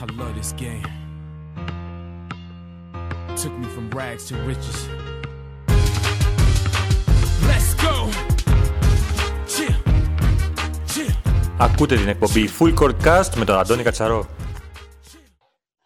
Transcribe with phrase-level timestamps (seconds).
[0.00, 0.82] I love this game.
[3.40, 4.78] Took me from rags to riches.
[7.48, 7.94] Let's go.
[9.52, 9.74] Chill.
[10.86, 11.14] Chill.
[11.58, 14.26] Ακούτε την εκπομπή Full Court Cast με τον Αντώνη Κατσαρό.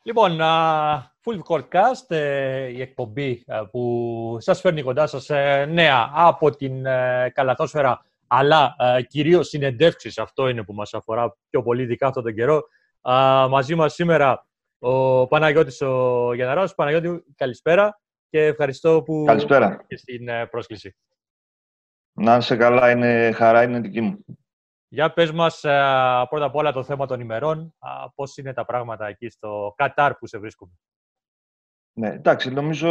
[0.02, 5.66] Λοιπόν, α, Full Court Cast, ε, η εκπομπή ε, που σας φέρνει κοντά σας ε,
[5.70, 11.62] νέα από την ε, καλαθόσφαιρα, αλλά ε, κυρίως συνεντεύξεις, αυτό είναι που μας αφορά πιο
[11.62, 12.62] πολύ ειδικά αυτόν τον καιρό.
[13.00, 14.46] Α, μαζί μας σήμερα
[14.78, 16.74] ο Παναγιώτης ο Γεναράς.
[16.74, 19.84] Παναγιώτη, καλησπέρα και ευχαριστώ που Καλησπέρα.
[19.86, 20.96] και στην ε, πρόσκληση.
[22.12, 24.24] Να είσαι καλά, είναι χαρά, είναι δική μου.
[24.88, 28.64] Για πες μας ε, πρώτα απ' όλα το θέμα των ημερών, α, πώς είναι τα
[28.64, 30.72] πράγματα εκεί στο Κατάρ που σε βρίσκουμε;
[31.92, 32.90] Ναι, εντάξει, νομίζω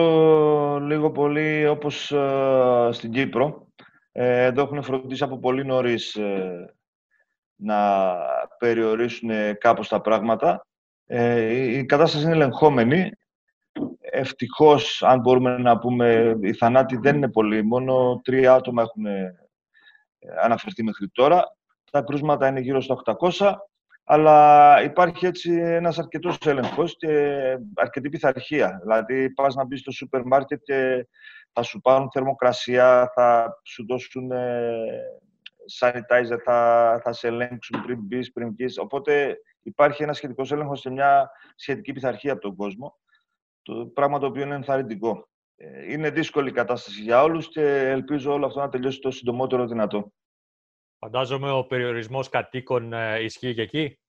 [0.81, 3.67] λίγο πολύ όπως ε, στην Κύπρο.
[4.11, 6.75] Ε, εδώ έχουν φροντίσει από πολύ νωρίς ε,
[7.57, 8.15] να
[8.57, 10.65] περιορίσουν κάπως τα πράγματα.
[11.05, 13.11] Ε, η η κατάσταση είναι ελεγχόμενη.
[13.99, 17.63] Ευτυχώς, αν μπορούμε να πούμε, οι θανάτοι δεν είναι πολλοί.
[17.63, 19.35] Μόνο τρία άτομα έχουν ε,
[20.41, 21.43] αναφερθεί μέχρι τώρα.
[21.91, 22.95] Τα κρούσματα είναι γύρω στα
[23.37, 23.53] 800.
[24.09, 27.37] Αλλά υπάρχει έτσι ένας αρκετός έλεγχος και
[27.75, 28.79] αρκετή πειθαρχία.
[28.81, 31.07] Δηλαδή, πας να μπεις στο σούπερ μάρκετ και
[31.53, 34.73] θα σου πάρουν θερμοκρασία, θα σου δώσουν ε,
[35.79, 38.77] sanitizer, θα, θα σε ελέγξουν πριν μπεις, πριν βγεις.
[38.77, 42.99] Οπότε υπάρχει ένα σχετικό έλεγχο σε μια σχετική πειθαρχία από τον κόσμο.
[43.61, 45.29] Το πράγμα το οποίο είναι ενθαρρυντικό.
[45.55, 49.67] Ε, Είναι δύσκολη η κατάσταση για όλους και ελπίζω όλο αυτό να τελειώσει το συντομότερο
[49.67, 50.11] δυνατό.
[50.99, 53.99] Φαντάζομαι ο περιορισμός κατοίκων ε, ισχύει και εκεί;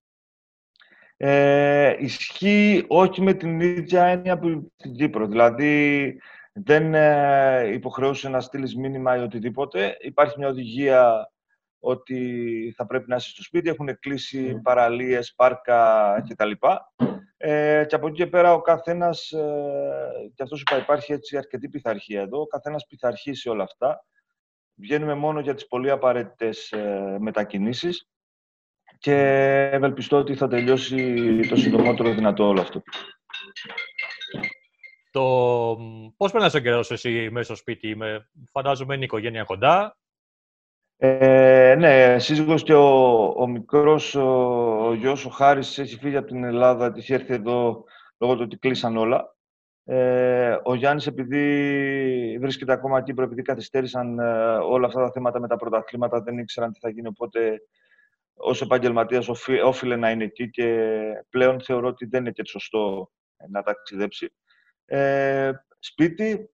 [1.16, 5.26] Ε, ισχύει όχι με την ίδια έννοια που στην Κύπρο.
[5.26, 6.20] Δηλαδή,
[6.52, 9.96] δεν ε, υποχρεούσε να στείλεις μήνυμα ή οτιδήποτε.
[10.00, 11.30] Υπάρχει μια οδηγία
[11.80, 13.68] ότι θα πρέπει να είσαι στο σπίτι.
[13.68, 16.50] Έχουν κλείσει παραλίες, πάρκα κτλ.
[17.36, 21.36] Ε, και από εκεί και πέρα ο καθένας, ε, και αυτός σου είπα, υπάρχει έτσι
[21.36, 24.04] αρκετή πειθαρχία εδώ, ο καθένας πειθαρχεί σε όλα αυτά.
[24.74, 28.08] Βγαίνουμε μόνο για τις πολύ απαραίτητες ε, μετακινήσεις
[28.98, 29.14] και
[29.72, 32.82] ευελπιστώ ότι θα τελειώσει το συντομότερο δυνατό όλο αυτό.
[35.10, 35.76] Το...
[36.16, 38.28] Πώς περνάς τον καιρός σου εσύ μέσα στο σπίτι, με...
[38.52, 39.97] φαντάζομαι είναι η οικογένεια κοντά.
[41.00, 44.28] Ε, ναι, σύζυγος και ο, ο μικρός, ο,
[44.86, 47.84] ο γιος, ο Χάρης, έχει φύγει από την Ελλάδα, της έρθει εδώ
[48.18, 49.36] λόγω του ότι κλείσαν όλα.
[49.84, 55.48] Ε, ο Γιάννης, επειδή βρίσκεται ακόμα εκεί, επειδή καθυστέρησαν ε, όλα αυτά τα θέματα με
[55.48, 57.60] τα πρωταθλήματα, δεν ήξεραν τι θα γίνει, οπότε
[58.34, 60.90] ως επαγγελματίας οφεί- όφιλε να είναι εκεί και
[61.30, 64.32] πλέον θεωρώ ότι δεν είναι και σωστό ε, να ταξιδέψει.
[64.84, 66.50] Ε, σπίτι,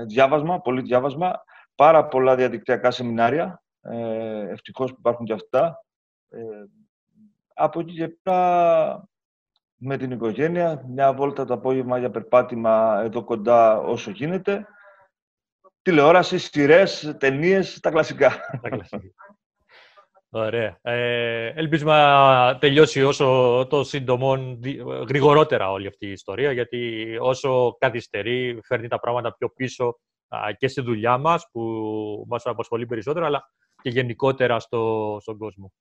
[0.00, 1.44] ε, διάβασμα, πολύ διάβασμα,
[1.74, 5.84] πάρα πολλά διαδικτυακά σεμινάρια, ε, ευτυχώς που υπάρχουν και αυτά.
[6.28, 6.40] Ε,
[7.54, 9.08] από εκεί και πέρα
[9.76, 14.66] με την οικογένεια, μια βόλτα το απόγευμα για περπάτημα εδώ κοντά όσο γίνεται.
[15.82, 18.40] Τηλεόραση, σειρές, ταινίες, τα κλασικά.
[18.62, 19.12] Τα κλασικά.
[20.28, 20.78] Ωραία.
[20.82, 27.76] Ε, ελπίζουμε να τελειώσει όσο το σύντομο, δι- γρηγορότερα όλη αυτή η ιστορία, γιατί όσο
[27.78, 33.26] καθυστερεί φέρνει τα πράγματα πιο πίσω α, και στη δουλειά μας, που μας απασχολεί περισσότερο,
[33.26, 33.50] αλλά
[33.84, 35.72] και γενικότερα στο, στον κόσμο.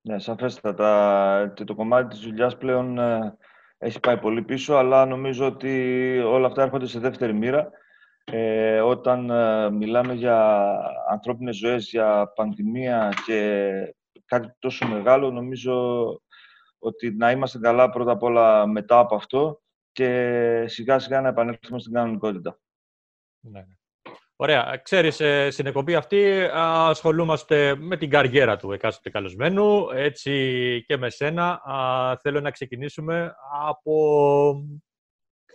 [0.00, 1.52] Ναι, σαφέστατα.
[1.54, 3.36] Και το κομμάτι της δουλειάς πλέον ε,
[3.78, 7.70] έχει πάει πολύ πίσω, αλλά νομίζω ότι όλα αυτά έρχονται σε δεύτερη μοίρα.
[8.24, 10.78] Ε, όταν ε, μιλάμε για
[11.10, 13.70] ανθρώπινες ζωές, για πανδημία και
[14.24, 16.06] κάτι τόσο μεγάλο, νομίζω
[16.78, 19.60] ότι να είμαστε καλά πρώτα απ' όλα μετά από αυτό
[19.92, 22.58] και σιγά σιγά να επανέλθουμε στην κανονικότητα.
[23.40, 23.64] Ναι.
[24.46, 24.52] Ναι.
[24.52, 24.80] Ωραία.
[24.82, 30.96] Ξέρεις, ε, στην εκπομπή αυτή α, ασχολούμαστε με την καριέρα του εκάστοτε καλεσμένου, έτσι και
[30.96, 31.62] με σένα.
[31.64, 33.34] Α, θέλω να ξεκινήσουμε
[33.68, 34.64] από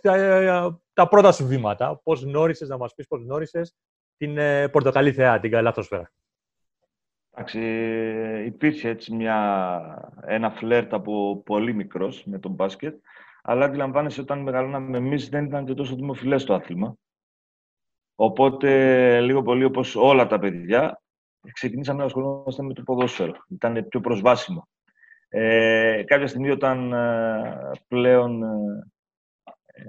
[0.02, 2.00] τα, τα πρώτα σου βήματα.
[2.02, 3.74] Πώς γνώρισες, να μας πεις πώς γνώρισες
[4.16, 6.12] την ε, Πορτοκαλί Θεά, την Καλάθοσφαίρα.
[7.30, 7.60] Εντάξει,
[8.44, 12.94] υπήρχε έτσι μια, ένα φλερτ από πολύ μικρός με τον μπάσκετ,
[13.42, 16.96] αλλά αντιλαμβάνεσαι όταν μεγαλώναμε εμείς δεν ήταν και τόσο δημοφιλές το άθλημα.
[18.22, 21.02] Οπότε, λίγο πολύ όπως όλα τα παιδιά,
[21.52, 23.32] ξεκινήσαμε να ασχολούμαστε με το ποδόσφαιρο.
[23.48, 24.68] Ήταν πιο προσβάσιμο.
[25.28, 28.46] Ε, κάποια στιγμή όταν ε, πλέον ε,
[29.64, 29.82] ε,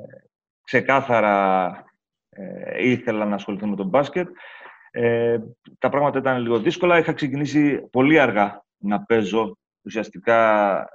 [0.63, 1.69] ξεκάθαρα
[2.29, 4.27] ε, ήθελα να ασχοληθώ με τον μπάσκετ,
[4.91, 5.37] ε,
[5.79, 6.97] τα πράγματα ήταν λίγο δύσκολα.
[6.97, 10.89] Είχα ξεκινήσει πολύ αργά να παίζω ουσιαστικά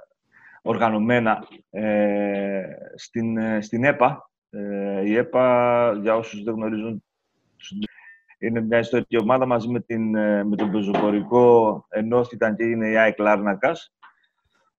[0.61, 2.63] οργανωμένα ε,
[2.95, 4.29] στην, ε, στην ΕΠΑ.
[4.49, 7.01] Ε, η ΕΠΑ, για όσους δεν γνωρίζουν,
[8.39, 12.97] είναι μια ιστορική ομάδα μαζί με, την, ε, με τον πεζοπορικό ενώθηκαν και είναι η
[12.97, 13.93] ΑΕΚ Λάρνακας.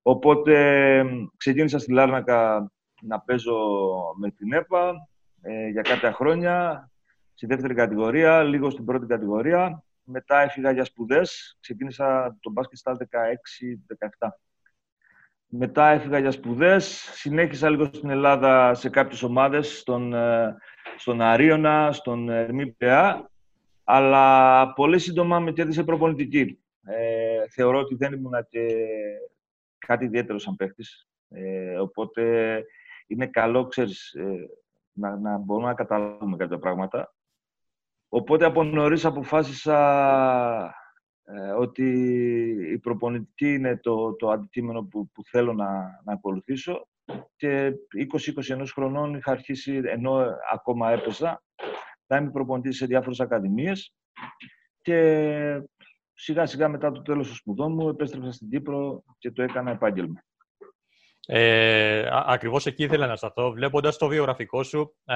[0.02, 1.04] Οπότε
[1.36, 2.70] ξεκίνησα στη Λάρνακα
[3.00, 3.56] να παίζω
[4.18, 5.08] με την ΕΠΑ
[5.42, 6.90] ε, για κάποια χρόνια,
[7.34, 9.82] στη δεύτερη κατηγορία, λίγο στην πρώτη κατηγορία.
[10.02, 12.96] Μετά έφυγα για σπουδές, ξεκίνησα το μπάσκετ στα
[14.18, 14.28] 16-17.
[15.50, 20.56] Μετά έφυγα για σπουδές, συνέχισα λίγο στην Ελλάδα σε κάποιες ομάδες, στον, ε,
[20.96, 22.76] στον Αρίωνα, στον Ερμή
[23.84, 26.58] αλλά πολύ σύντομα με κέρδισε προπονητική.
[26.84, 28.66] Ε, θεωρώ ότι δεν ήμουν και
[29.78, 32.64] κάτι ιδιαίτερο σαν παίχτης, ε, οπότε
[33.06, 34.48] είναι καλό, ξέρεις, ε,
[34.92, 37.14] να, να μπορούμε να καταλάβουμε κάποια πράγματα.
[38.08, 39.78] Οπότε από νωρίς αποφάσισα
[41.24, 41.84] ε, ότι
[42.72, 46.88] η προπονητική είναι το, το αντικείμενο που, που θέλω να, να ακολουθήσω
[47.36, 47.72] και
[48.56, 51.42] 20-21 χρονών είχα αρχίσει, ενώ ακόμα έπαιζα,
[52.06, 53.94] να είμαι προπονητής σε διάφορες ακαδημίες
[54.82, 55.62] και
[56.14, 60.22] σιγά σιγά μετά το τέλος των σπουδών μου επέστρεψα στην Κύπρο και το έκανα επάγγελμα.
[61.30, 63.50] Ε, ακριβώς εκεί ήθελα να σταθώ.
[63.50, 65.14] Βλέποντας το βιογραφικό σου, ε,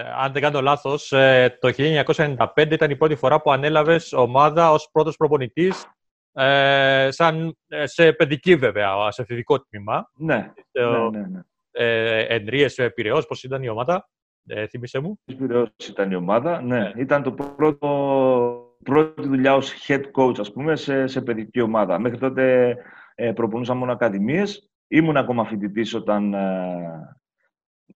[0.00, 4.88] αν δεν κάνω λάθος, ε, το 1995 ήταν η πρώτη φορά που ανέλαβες ομάδα ως
[4.92, 5.86] πρώτος προπονητής
[6.32, 10.10] ε, σαν, ε, σε παιδική βέβαια, σε φοιτητικό τμήμα.
[10.14, 11.26] Ναι, ε, ναι, ναι.
[11.26, 11.40] ναι.
[11.70, 14.08] Ε, Ενρίες, Πειραιός, πώς ήταν η ομάδα,
[14.46, 15.20] ε, θύμισε μου.
[15.24, 16.92] Πειραιός ήταν η ομάδα, ναι.
[16.96, 21.98] Ήταν το πρώτο, πρώτη δουλειά ως head coach, ας πούμε, σε, σε παιδική ομάδα.
[21.98, 22.76] Μέχρι τότε
[23.14, 27.16] ε, προπονούσα μόνο ακαδημίες Ήμουν ακόμα φοιτητής όταν ε,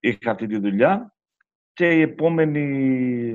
[0.00, 1.14] είχα αυτή τη δουλειά
[1.72, 2.62] και η επόμενη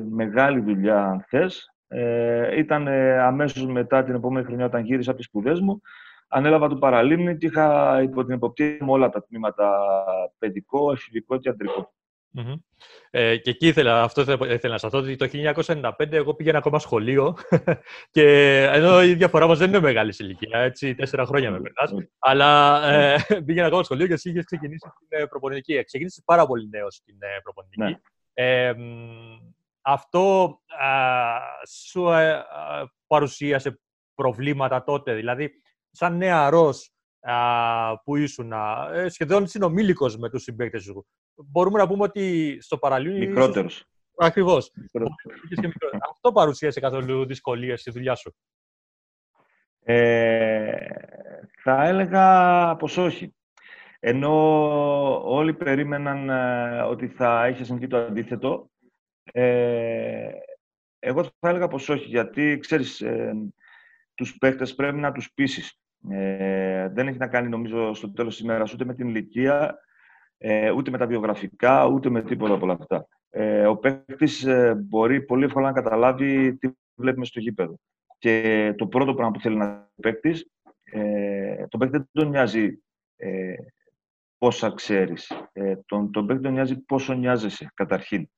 [0.10, 5.20] μεγάλη δουλειά, αν θες, ε, ήταν ε, αμέσως μετά την επόμενη χρονιά όταν γύρισα από
[5.20, 5.82] τις σπουδές μου.
[6.28, 9.72] Ανέλαβα το Παραλίμνη και είχα υπό την εποπτεία μου όλα τα τμήματα
[10.40, 11.94] παιδικό, εφηβικό και αντρικό.
[13.10, 15.28] Ε, και εκεί ήθελα, αυτό ήθελα να σας ότι το
[15.66, 17.38] 1995 εγώ πήγαινα ακόμα σχολείο
[18.16, 18.24] και
[18.74, 22.82] ενώ η διαφορά μας δεν είναι μεγάλης σε ηλικία, έτσι, τέσσερα χρόνια με περνάς, αλλά
[22.92, 23.16] ε,
[23.46, 25.84] πήγαινα ακόμα σχολείο και εσύ είχες ξεκινήσει την ε, προπονητική.
[25.84, 27.82] Ξεκίνησες πάρα πολύ νέος στην ε, προπονητική.
[27.82, 28.00] Ναι.
[28.34, 28.74] Ε,
[29.82, 30.56] αυτό
[31.68, 32.08] σου
[33.08, 33.80] παρουσίασε
[34.14, 35.52] προβλήματα τότε, δηλαδή
[35.92, 36.94] σαν νεαρός
[38.04, 38.54] που ήσουν
[39.08, 41.06] σχεδόν συνομήλικος με τους συμπαίκτες σου
[41.36, 43.28] μπορούμε να πούμε ότι στο παραλίμνη...
[43.28, 43.86] Μικρότερος.
[44.18, 44.72] Ακριβώς.
[46.10, 48.36] Αυτό παρουσίασε καθόλου δυσκολίες στη δουλειά σου;
[49.84, 50.76] Ε,
[51.58, 53.36] θα έλεγα πως όχι.
[54.00, 54.34] Ενώ
[55.24, 58.71] όλοι περίμεναν ε, ότι θα είχε συμβεί το αντίθετο,
[59.32, 60.30] ε,
[61.00, 63.34] εγώ θα έλεγα πως όχι, γιατί ξέρεις, ε,
[64.16, 65.80] τους παίχτες πρέπει να τους πείσεις.
[66.10, 69.80] Ε, δεν έχει να κάνει, νομίζω, στο τέλος της ημέρας ούτε με την ηλικία,
[70.38, 73.08] ε, ούτε με τα βιογραφικά, ούτε με τίποτα από όλα αυτά.
[73.30, 77.80] Ε, ο παίκτης ε, μπορεί πολύ εύκολα να καταλάβει τι βλέπουμε στο γήπεδο.
[78.18, 80.52] Και το πρώτο πράγμα που θέλει να παίκτης,
[80.84, 82.82] ε, τον παίκτη δεν τον νοιάζει
[83.16, 83.54] ε,
[84.38, 85.32] πόσα ξέρεις.
[85.54, 88.30] Ε, τον, τον παίκτη τον νοιάζει πόσο νοιάζεσαι, καταρχήν.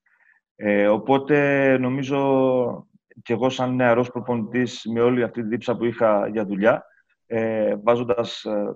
[0.65, 2.87] Ε, οπότε νομίζω
[3.21, 6.85] και εγώ σαν νεαρός προπονητής με όλη αυτή τη δίψα που είχα για δουλειά
[7.25, 8.75] ε, βάζοντας ε,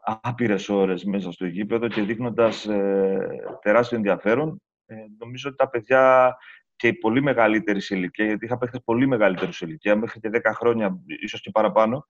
[0.00, 3.28] άπειρες ώρες μέσα στο γήπεδο και δείχνοντας ε,
[3.62, 4.62] τεράστιο ενδιαφέρον.
[4.86, 6.36] Ε, νομίζω ότι τα παιδιά
[6.76, 10.30] και οι πολύ μεγαλύτεροι σε ηλικία, γιατί είχα παίχτες πολύ μεγαλύτερους σε ηλικία, μέχρι και
[10.32, 12.06] 10 χρόνια, ίσως και παραπάνω,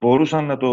[0.00, 0.70] μπορούσαν να το,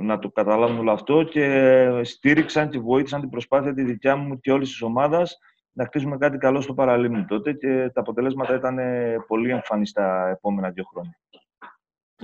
[0.00, 4.52] να το καταλάβουν όλο αυτό και στήριξαν και βοήθησαν την προσπάθεια τη δικιά μου και
[4.52, 5.38] όλης της ομάδας
[5.76, 8.78] να χτίσουμε κάτι καλό στο παραλίμνη τότε και τα αποτελέσματα ήταν
[9.26, 11.18] πολύ εμφανή τα επόμενα δύο χρόνια.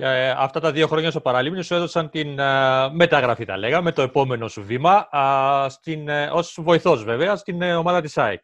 [0.03, 4.01] Ε, αυτά τα δύο χρόνια στο Παραλίμνη σου έδωσαν την ε, μεταγραφή, τα λέγαμε, το
[4.01, 8.43] επόμενο σου βήμα, ε, στην, ως βοηθός βέβαια, στην ε, ομάδα της ΑΕΚ.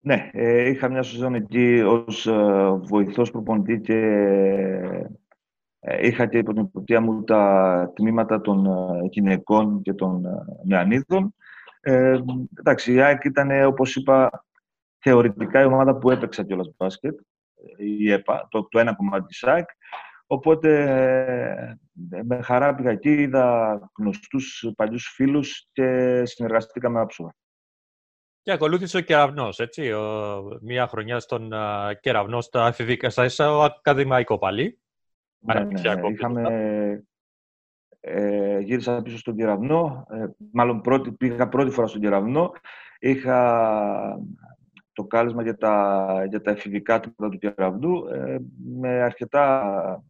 [0.00, 0.30] Ναι,
[0.68, 2.28] είχα μια σεζόν εκεί ως
[2.82, 3.98] βοηθός προπονητή και
[6.00, 8.66] είχα και υπό την υποπτία μου τα τμήματα των
[9.10, 10.24] γυναικών και των
[10.64, 11.34] νεανίδων.
[11.88, 12.20] Ε,
[12.58, 14.44] εντάξει, η ΑΕΚ ήταν, όπως είπα,
[14.98, 17.18] θεωρητικά η ομάδα που έπαιξα κιόλας μπάσκετ
[17.76, 19.68] η ΕΠΑ, το, το ένα κομμάτι της ΑΕΚ.
[20.26, 20.82] Οπότε
[22.10, 27.34] ε, με χαρά πήγα εκεί, είδα γνωστούς παλιούς φίλους και συνεργαστήκαμε άψογα.
[28.42, 34.38] Και ακολούθησε ο Κεραυνός, έτσι, ο, μία χρονιά στον uh, Κεραυνό, στα εφηβικά, στα ακαδημαϊκό
[34.38, 34.78] πάλι.
[35.38, 36.42] Ναι, ναι, είχαμε,
[38.08, 42.52] ε, γύρισα πίσω στον Κεραυνό, ε, μάλλον πρώτη, πήγα πρώτη φορά στον Κεραυνό.
[42.98, 44.18] Είχα
[44.92, 48.38] το κάλεσμα για τα, για τα εφηβικά τμήματα του κεραυνού ε,
[48.78, 50.04] με αρκετά,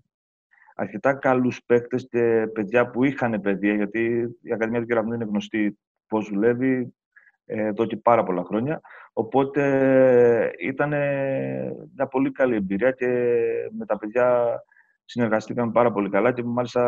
[0.75, 5.79] αρκετά καλούς παίκτες και παιδιά που είχαν παιδεία, γιατί η Ακαδημία του Κεραυνού είναι γνωστή
[6.07, 6.95] πώς δουλεύει
[7.45, 8.81] ε, εδώ και πάρα πολλά χρόνια.
[9.13, 9.63] Οπότε
[10.61, 10.89] ήταν
[11.95, 13.07] μια πολύ καλή εμπειρία και
[13.79, 14.47] με τα παιδιά
[15.09, 16.83] συνεργαστήκαμε πάρα πολύ καλά και μάλιστα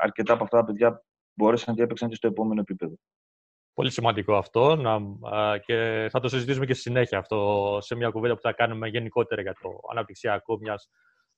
[0.00, 2.94] αρκετά από αυτά τα παιδιά μπόρεσαν και έπαιξαν και στο επόμενο επίπεδο.
[3.74, 4.92] Πολύ σημαντικό αυτό να,
[5.38, 8.88] α, και θα το συζητήσουμε και στη συνέχεια αυτό σε μια κουβέντα που θα κάνουμε
[8.88, 10.88] γενικότερα για το αναπτυξιακό μιας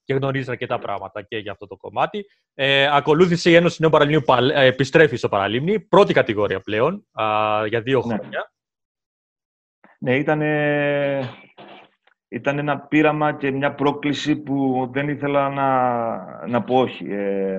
[0.05, 2.25] και γνωρίζεις αρκετά πράγματα και για αυτό το κομμάτι.
[2.55, 7.27] Ε, ακολούθησε η Ένωση Νέου Παραλίμνιου, παλ- ε, επιστρέφει στο Παραλίμνη, πρώτη κατηγορία πλέον, α,
[7.67, 8.15] για δύο Ναι.
[8.15, 8.53] χρόνια.
[9.99, 10.41] Ναι, ήταν,
[12.33, 17.13] ήταν ένα πείραμα και μια πρόκληση που δεν ήθελα να, να πω όχι.
[17.13, 17.59] Ε,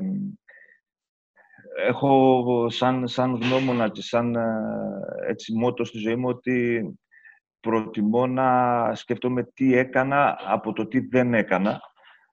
[1.88, 4.46] έχω σαν, σαν γνώμονα και σαν ε,
[5.28, 6.84] έτσι μότο στη ζωή μου ότι
[7.60, 11.82] προτιμώ να σκεφτόμαι τι έκανα από το τι δεν έκανα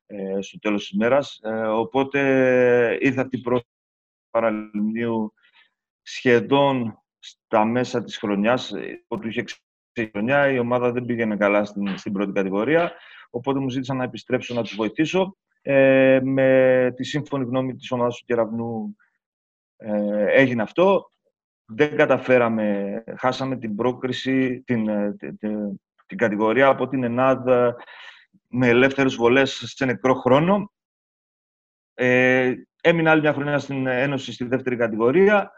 [0.07, 1.41] ε, στο τέλος της ημέρας.
[1.43, 2.21] Ε, οπότε
[3.01, 3.67] ήρθα την πρώτη
[4.31, 5.35] παραλυμνίου
[6.03, 9.45] σχεδόν στα μέσα της χρονιάς, ε, που είχε
[10.01, 12.93] ξεκινήσει η χρονιά, η ομάδα δεν πήγαινε καλά στην, στην πρώτη κατηγορία,
[13.31, 15.37] οπότε μου ζήτησαν να επιστρέψω να τους βοηθήσω.
[15.63, 18.97] Ε, με τη σύμφωνη γνώμη της ομάδας του Κεραυνού
[19.77, 21.11] ε, έγινε αυτό.
[21.65, 27.77] Δεν καταφέραμε, χάσαμε την πρόκριση, την, ε, την, την, την κατηγορία από την Ελλάδα
[28.47, 30.73] με ελεύθερες βολές σε νεκρό χρόνο.
[31.95, 35.53] Ε, έμεινα άλλη μια χρονιά στην Ένωση στη δεύτερη κατηγορία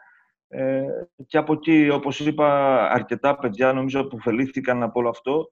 [0.55, 0.85] ε,
[1.27, 5.51] και από εκεί, όπως είπα, αρκετά παιδιά νομίζω αποφελήθηκαν από όλο αυτό,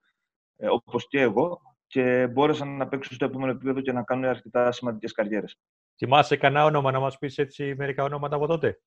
[0.57, 4.73] ε, όπως και εγώ, και μπόρεσαν να παίξουν στο επόμενο επίπεδο και να κάνουν αρκετά
[4.73, 5.59] σημαντικές καριέρες.
[5.97, 8.81] Θυμάσαι κανένα όνομα να μας πεις έτσι μερικά ονόματα από τότε;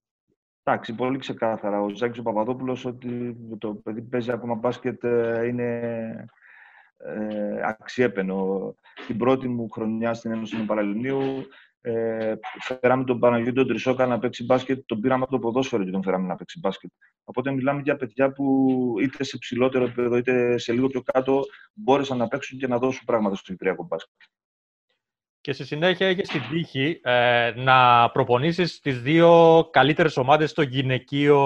[0.63, 1.81] Εντάξει, πολύ ξεκάθαρα.
[1.81, 5.79] Ο Ζάκης ο Παπαδόπουλος ότι το παιδί που παίζει ακόμα μπάσκετ ε, είναι
[6.97, 8.75] ε, αξιέπαινο.
[9.07, 11.47] Την πρώτη μου χρονιά στην Ένωση του Παραλυμνίου
[11.85, 12.35] ε,
[12.79, 16.03] φέραμε τον Παναγιώτη τον Τρισόκα να παίξει μπάσκετ, τον πήραμε από το ποδόσφαιρο και τον
[16.03, 16.91] φέραμε να παίξει μπάσκετ.
[17.23, 21.41] Οπότε μιλάμε για παιδιά που είτε σε ψηλότερο επίπεδο είτε σε λίγο πιο κάτω
[21.73, 24.21] μπόρεσαν να παίξουν και να δώσουν πράγματα στο κυπριακό μπάσκετ.
[25.41, 31.39] Και στη συνέχεια είχε την τύχη ε, να προπονήσεις τις δύο καλύτερες ομάδες στο γυναικείο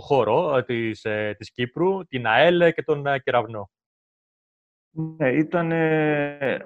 [0.00, 3.70] χώρο ε, της, ε, της Κύπρου, την ΑΕΛ και τον ε, Κεραυνό.
[4.90, 5.72] Ναι, ήταν.
[5.72, 6.64] Ε,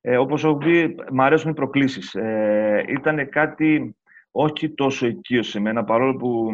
[0.00, 2.14] ε, όπως έχω πει, μ' αρέσουν οι προκλήσεις.
[2.14, 3.96] Ε, ήταν κάτι
[4.30, 6.50] όχι τόσο οικείο σε μένα, παρόλο που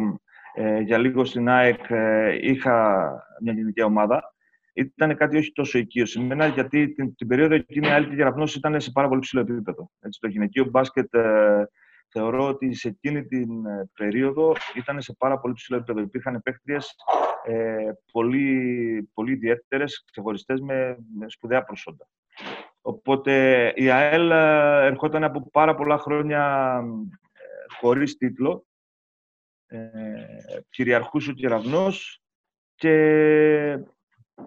[0.53, 3.07] ε, για λίγο στην ΑΕΚ ε, είχα
[3.41, 4.33] μια γενική ομάδα.
[4.73, 8.15] Ήταν κάτι όχι τόσο οικείο σε μένα, γιατί την, την περίοδο εκείνη η άλλη και
[8.15, 9.91] Γεραυνός ήταν σε πάρα πολύ ψηλό επίπεδο.
[9.99, 11.69] Έτσι, το γυναικείο μπάσκετ ε,
[12.07, 15.99] θεωρώ ότι σε εκείνη την ε, περίοδο ήταν σε πάρα πολύ ψηλό επίπεδο.
[15.99, 16.95] Υπήρχαν παίχτριες
[17.45, 22.07] ε, πολύ, πολύ ιδιαίτερες, ξεχωριστές με, με σπουδαία προσόντα.
[22.87, 26.43] Οπότε η ΑΕΛ ε, ερχόταν από πάρα πολλά χρόνια
[27.33, 28.65] ε, χωρίς τίτλο.
[29.65, 29.89] Ε,
[30.69, 32.21] κυριαρχούσε ο κεραυνός
[32.75, 33.79] και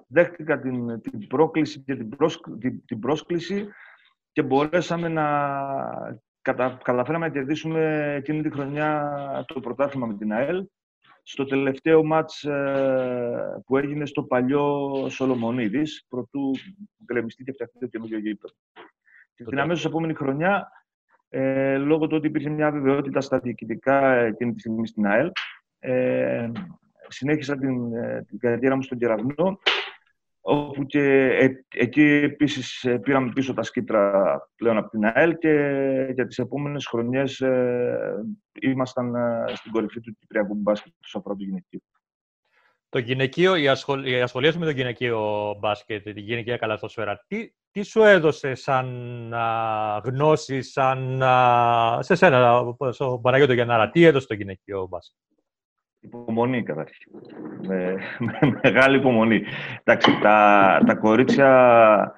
[0.06, 3.68] δέχτηκα την, την πρόκληση και την, πρόσ, την, την πρόσκληση
[4.32, 5.26] και μπορέσαμε να
[6.42, 10.66] κατα, καταφέραμε να κερδίσουμε εκείνη τη χρονιά το πρωτάθλημα με την ΑΕΛ
[11.30, 16.50] στο τελευταίο μάτς ε, που έγινε στο παλιό Σολομονίδης, προτού
[17.04, 18.54] γκρεμιστεί και φτιαχτεί το καινούργιο γήπεδο.
[19.34, 20.68] Και την αμέσως επόμενη χρονιά,
[21.28, 25.30] ε, λόγω του ότι υπήρχε μια βεβαιότητα στα διοικητικά εκείνη τη στιγμή στην ΑΕΛ,
[25.78, 26.50] ε,
[27.08, 27.90] συνέχισα την,
[28.26, 29.58] την καριέρα μου στον Κεραυνό,
[30.50, 34.22] όπου και ε, εκεί επίσης ε, πήραμε πίσω τα σκήτρα
[34.56, 35.50] πλέον από την ΑΕΛ και
[36.14, 38.24] για τις επόμενες χρονιές ε,
[38.60, 41.80] ήμασταν ε, στην κορυφή του Κυπριακού μπάσκετ του αφορά το γυναικείο.
[42.88, 44.06] Το γυναικείο, η, ασχολ...
[44.06, 48.86] η ασχολία σου με το γυναικείο μπάσκετ, τη γυναικεία καλαθόσφαιρα, τι, τι σου έδωσε σαν
[49.34, 55.18] α, γνώση, σαν α, σε σένα, στον Παναγιώτο Γιαννάρα, τι έδωσε το γυναικείο μπάσκετ;
[56.00, 57.12] Υπομονή καταρχήν.
[57.66, 59.42] Με, με μεγάλη υπομονή.
[59.84, 62.12] Εντάξει, τα, τα κορίτσια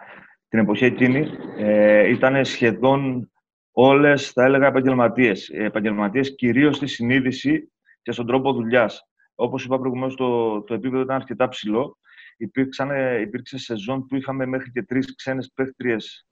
[0.49, 3.31] την εποχή εκείνη ε, ήταν σχεδόν
[3.73, 5.49] όλες, θα έλεγα, επαγγελματίες.
[5.49, 7.73] Επαγγελματίες κυρίως στη συνείδηση
[8.03, 9.09] και στον τρόπο δουλειάς.
[9.35, 11.99] Όπως είπα προηγουμένως, το, το επίπεδο ήταν αρκετά ψηλό.
[12.37, 16.27] Υπήρξαν, υπήρξε σεζόν που είχαμε μέχρι και τρεις ξένες παίχτριες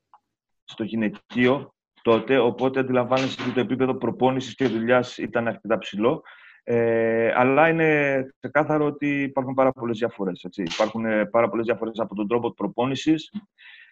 [0.65, 6.23] στο γυναικείο τότε, οπότε αντιλαμβάνεσαι ότι το επίπεδο προπόνησης και δουλειάς ήταν αρκετά ψηλό.
[6.71, 10.47] Ε, αλλά είναι ξεκάθαρο ότι υπάρχουν πάρα πολλές διαφορές.
[10.55, 13.33] Υπάρχουν ε, πάρα πολλές διαφορές από τον τρόπο προπόνησης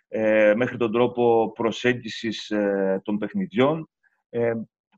[0.09, 3.89] ε, μέχρι τον τρόπο προσέγγισης ε, των παιχνιδιών.
[4.29, 4.53] Ε,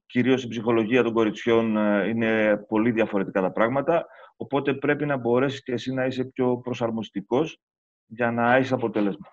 [0.06, 4.06] Κυρίως η ψυχολογία των κοριτσιών ε, είναι πολύ διαφορετικά τα πράγματα.
[4.36, 7.60] Οπότε πρέπει να μπορέσεις και εσύ να είσαι πιο προσαρμοστικός
[8.06, 9.26] για να έχεις αποτέλεσμα.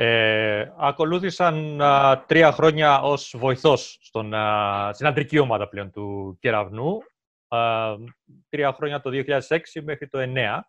[0.00, 6.98] Ε, ακολούθησαν α, τρία χρόνια ως βοηθός στον, α, στην αντρική ομάδα πλέον του Κεραυνού.
[7.48, 7.94] Α,
[8.48, 10.60] τρία χρόνια το 2006 μέχρι το 2009.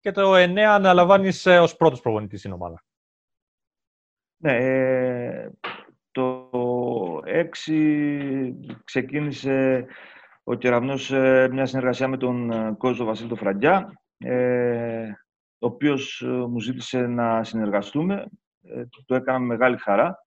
[0.00, 2.84] Και το 2009 αναλαμβάνεις ε, ως πρώτος προπονητής στην ομάδα.
[4.36, 5.50] Ναι, ε,
[6.10, 6.50] το
[7.26, 8.52] 6
[8.84, 9.86] ξεκίνησε
[10.42, 15.08] ο Κεραυνός ε, μια συνεργασία με τον ε, κόσμο Βασίλη Φραγκιά, ε,
[15.58, 18.26] ο οποίος ε, μου ζήτησε να συνεργαστούμε.
[18.62, 20.26] Ε, το έκανα με μεγάλη χαρά.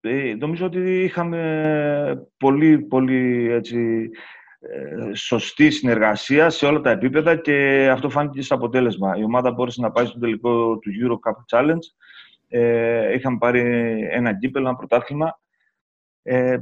[0.00, 4.10] Ε, νομίζω ότι είχαμε πολύ, πολύ έτσι,
[4.58, 9.16] ε, σωστή συνεργασία σε όλα τα επίπεδα και αυτό φάνηκε στο αποτέλεσμα.
[9.16, 11.86] Η ομάδα μπόρεσε να πάει στο τελικό του Euro Cup Challenge.
[12.48, 13.60] Ε, είχαμε πάρει
[14.10, 15.40] ένα κύπελο, ένα πρωτάθλημα.
[16.22, 16.56] Ε,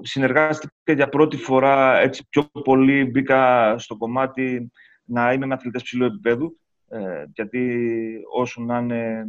[0.00, 4.70] συνεργάστηκα για πρώτη φορά έτσι πιο πολύ μπήκα στο κομμάτι
[5.04, 9.26] να είμαι με αθλητές ψηλού επίπεδου ε, γιατί όσο να είναι,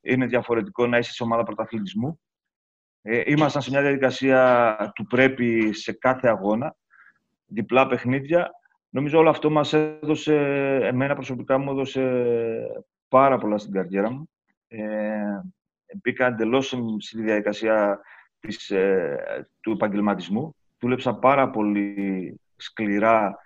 [0.00, 2.20] είναι διαφορετικό να είσαι σε ομάδα πρωταθλητισμού.
[3.02, 6.76] Ε, ήμασταν σε μια διαδικασία του πρέπει σε κάθε αγώνα
[7.46, 8.50] διπλά παιχνίδια.
[8.88, 10.34] Νομίζω όλο αυτό μας έδωσε,
[10.82, 12.02] εμένα προσωπικά μου έδωσε
[13.08, 14.30] πάρα πολλά στην καριέρα μου.
[14.68, 15.40] Ε,
[16.02, 18.00] μπήκα εντελώς στη διαδικασία
[18.40, 20.54] της, ε, του επαγγελματισμού.
[20.78, 23.38] Δούλεψα πάρα πολύ σκληρά,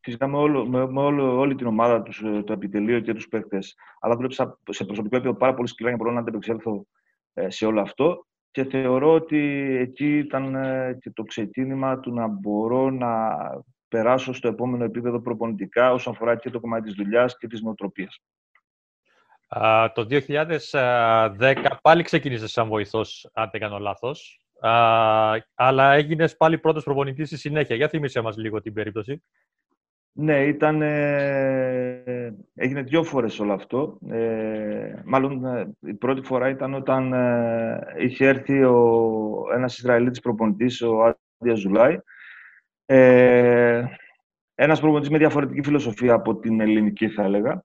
[0.00, 3.28] φυσικά με, όλο, με, με όλο, όλη την ομάδα, τους, ε, το επιτελείο και τους
[3.28, 3.76] παίκτες.
[4.00, 6.86] Αλλά δούλεψα σε προσωπικό επίπεδο πάρα πολύ σκληρά για να να αντεπεξέλθω
[7.34, 8.26] ε, σε όλο αυτό.
[8.50, 9.38] Και θεωρώ ότι
[9.80, 13.36] εκεί ήταν ε, και το ξεκίνημα του να μπορώ να
[13.88, 18.22] περάσω στο επόμενο επίπεδο προπονητικά όσον αφορά και το κομμάτι της δουλειάς και της νοοτροπίας.
[19.94, 20.06] το
[20.70, 24.40] 2010 πάλι ξεκίνησε σαν βοηθός, αν δεν κάνω λάθος.
[25.54, 27.76] αλλά έγινες πάλι πρώτος προπονητής στη συνέχεια.
[27.76, 29.22] Για θυμίσέ μας λίγο την περίπτωση.
[30.12, 33.98] Ναι, ήταν, ε, έγινε δύο φορές όλο αυτό.
[34.08, 40.82] Ε, μάλλον ε, η πρώτη φορά ήταν όταν ε, είχε έρθει ο, ένας Ισραηλίτης προπονητής,
[40.82, 41.98] ο Άντια Ζουλάη.
[42.86, 43.84] Ε,
[44.54, 47.64] ένας προπονητής με διαφορετική φιλοσοφία από την ελληνική, θα έλεγα.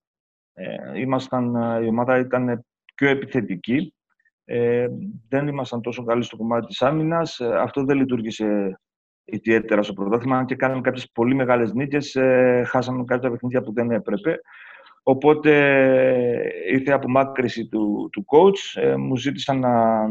[0.54, 3.94] Ε, ήμασταν, η ομάδα ήταν πιο επιθετική.
[4.46, 4.88] Ε,
[5.30, 7.42] δεν ήμασταν τόσο καλοί στο κομμάτι της άμυνας.
[7.42, 8.80] αυτό δεν λειτουργήσε
[9.26, 13.92] ιδιαίτερα στο πρωτάθλημα και κάναμε κάποιες πολύ μεγάλες νίκες, ε, χάσαμε κάποια παιχνίδια που δεν
[13.92, 14.40] έπρεπε.
[15.04, 15.52] Οπότε
[16.68, 20.08] ήρθε η απομάκρυση του, του coach, ε, μου ζήτησαν να,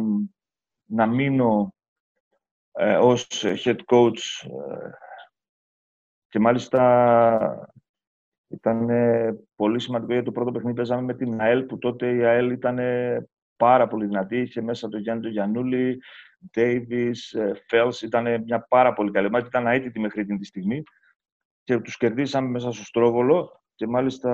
[0.85, 1.75] να μείνω
[2.73, 4.91] ε, ως head coach ε,
[6.29, 7.69] και μάλιστα
[8.49, 8.89] ήταν
[9.55, 12.79] πολύ σημαντικό γιατί το πρώτο παιχνίδι παίζαμε με την ΑΕΛ που τότε η ΑΕΛ ήταν
[13.57, 16.03] πάρα πολύ δυνατή, είχε μέσα το Γιάννη του Γιαννούλη,
[16.55, 17.39] Davis,
[17.71, 20.83] Fels, ήταν μια πάρα πολύ καλή ομάδα, ήταν αίτητη μέχρι την τη στιγμή
[21.65, 24.31] και τους κερδίσαμε μέσα στο Στρόβολο και μάλιστα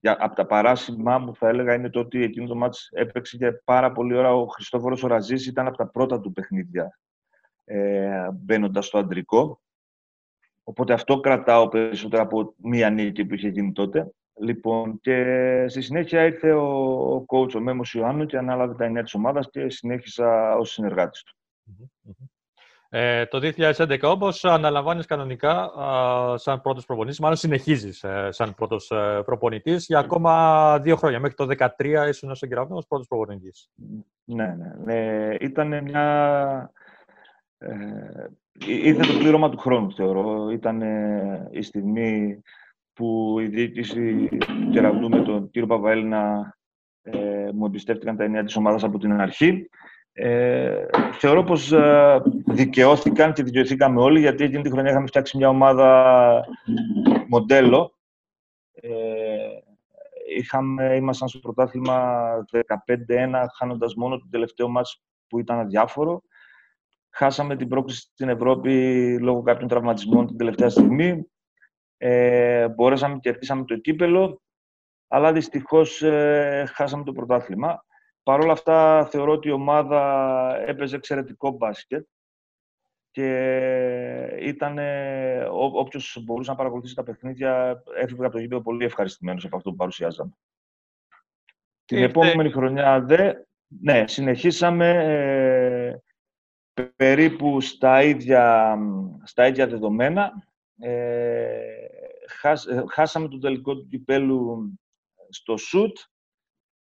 [0.00, 3.60] για, από τα παράσημά μου θα έλεγα είναι το ότι εκείνο το μάτς έπαιξε για
[3.64, 4.34] πάρα πολύ ώρα.
[4.34, 6.98] Ο Χριστόφορος ο Ραζής ήταν από τα πρώτα του παιχνίδια
[7.64, 9.60] ε, μπαίνοντας στο αντρικό.
[10.64, 14.14] Οπότε αυτό κρατάω περισσότερο από μία νίκη που είχε γίνει τότε.
[14.38, 15.24] Λοιπόν, και
[15.68, 16.66] στη συνέχεια ήρθε ο,
[17.14, 21.22] ο coach, ο Μέμος Ιωάννου και ανάλαβε τα εννέα της ομάδας και συνέχισα ως συνεργάτης
[21.22, 21.36] του.
[22.88, 28.90] Ε, το 2011 όμως αναλαμβάνεις κανονικά α, σαν πρώτος προπονητής, μάλλον συνεχίζεις ε, σαν πρώτος
[28.90, 31.20] ε, προπονητής για ακόμα δύο χρόνια.
[31.20, 31.46] Μέχρι το
[31.78, 33.70] 2013 ήσουν στον Κεραυνό ως πρώτος προπονητής.
[34.24, 34.94] Ναι, ναι.
[34.94, 36.70] Ε, ήταν μια...
[37.58, 37.76] Ε,
[38.66, 40.50] ήρθε το πλήρωμα του χρόνου, θεωρώ.
[40.50, 40.82] Ήταν
[41.50, 42.42] η στιγμή
[42.96, 46.54] που η διοίκηση του Κεραυνού με τον κύριο Παπαέλληνα
[47.02, 49.68] ε, μου εμπιστεύτηκαν τα εννέα της ομάδας από την αρχή.
[50.12, 55.48] Ε, θεωρώ πως ε, δικαιώθηκαν και δικαιωθήκαμε όλοι, γιατί εκείνη τη χρονιά είχαμε φτιάξει μια
[55.48, 56.44] ομάδα
[57.28, 57.94] μοντέλο.
[58.72, 58.90] Ε,
[60.36, 66.22] είχαμε, ήμασταν στο πρωτάθλημα 15-1, χάνοντας μόνο το τελευταίο μάτς που ήταν αδιάφορο.
[67.10, 68.72] Χάσαμε την πρόκληση στην Ευρώπη
[69.20, 71.26] λόγω κάποιων τραυματισμών την τελευταία στιγμή.
[71.96, 74.42] Ε, μπορέσαμε και κερδίσαμε το κύπελο,
[75.08, 77.84] αλλά δυστυχώς ε, χάσαμε το πρωτάθλημα.
[78.22, 82.06] Παρ' όλα αυτά θεωρώ ότι η ομάδα έπαιζε εξαιρετικό μπάσκετ
[83.10, 84.78] και ήταν,
[85.50, 89.76] όποιος μπορούσε να παρακολουθήσει τα παιχνίδια, έφυγε από το γήπεδο πολύ ευχαριστημένος από αυτό που
[89.76, 90.32] παρουσιάζαμε.
[91.84, 93.32] Την επόμενη χρονιά δε,
[93.66, 94.88] ναι, συνεχίσαμε
[96.74, 98.76] ε, περίπου στα ίδια,
[99.22, 100.32] στα ίδια δεδομένα.
[100.80, 101.75] Ε,
[102.92, 104.72] χάσαμε το τελικό του κυπέλου
[105.28, 105.98] στο σουτ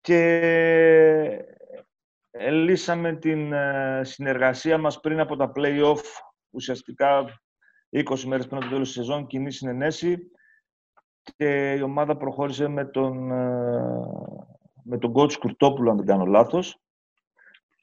[0.01, 1.45] και
[2.51, 6.03] λύσαμε την ε, συνεργασία μας πριν από τα play-off,
[6.51, 7.25] ουσιαστικά
[7.91, 10.31] 20 μέρες πριν από το τέλος της σεζόν, κοινή συνενέση
[11.37, 13.83] και η ομάδα προχώρησε με τον, ε,
[14.85, 16.81] με τον coach Κουρτόπουλο, αν δεν κάνω λάθος,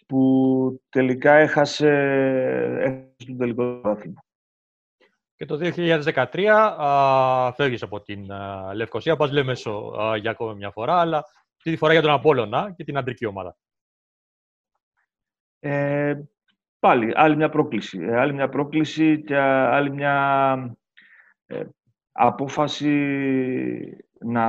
[0.07, 1.89] που τελικά έχασε,
[2.79, 4.23] έχασε το τελικό πρωτάθλημα.
[5.39, 10.71] Και το 2013 α, φεύγεις από την α, Λευκοσία, πας Λεμεσό α, για ακόμα μια
[10.71, 11.17] φορά, αλλά
[11.57, 13.57] Αυτή τη φορά για τον Απόλλωνα και την αντρική ομάδα.
[15.59, 16.15] Ε,
[16.79, 17.99] πάλι, άλλη μια πρόκληση.
[18.01, 20.77] Ε, άλλη μια πρόκληση και άλλη μια
[21.45, 21.63] ε,
[22.11, 22.93] απόφαση
[24.19, 24.45] να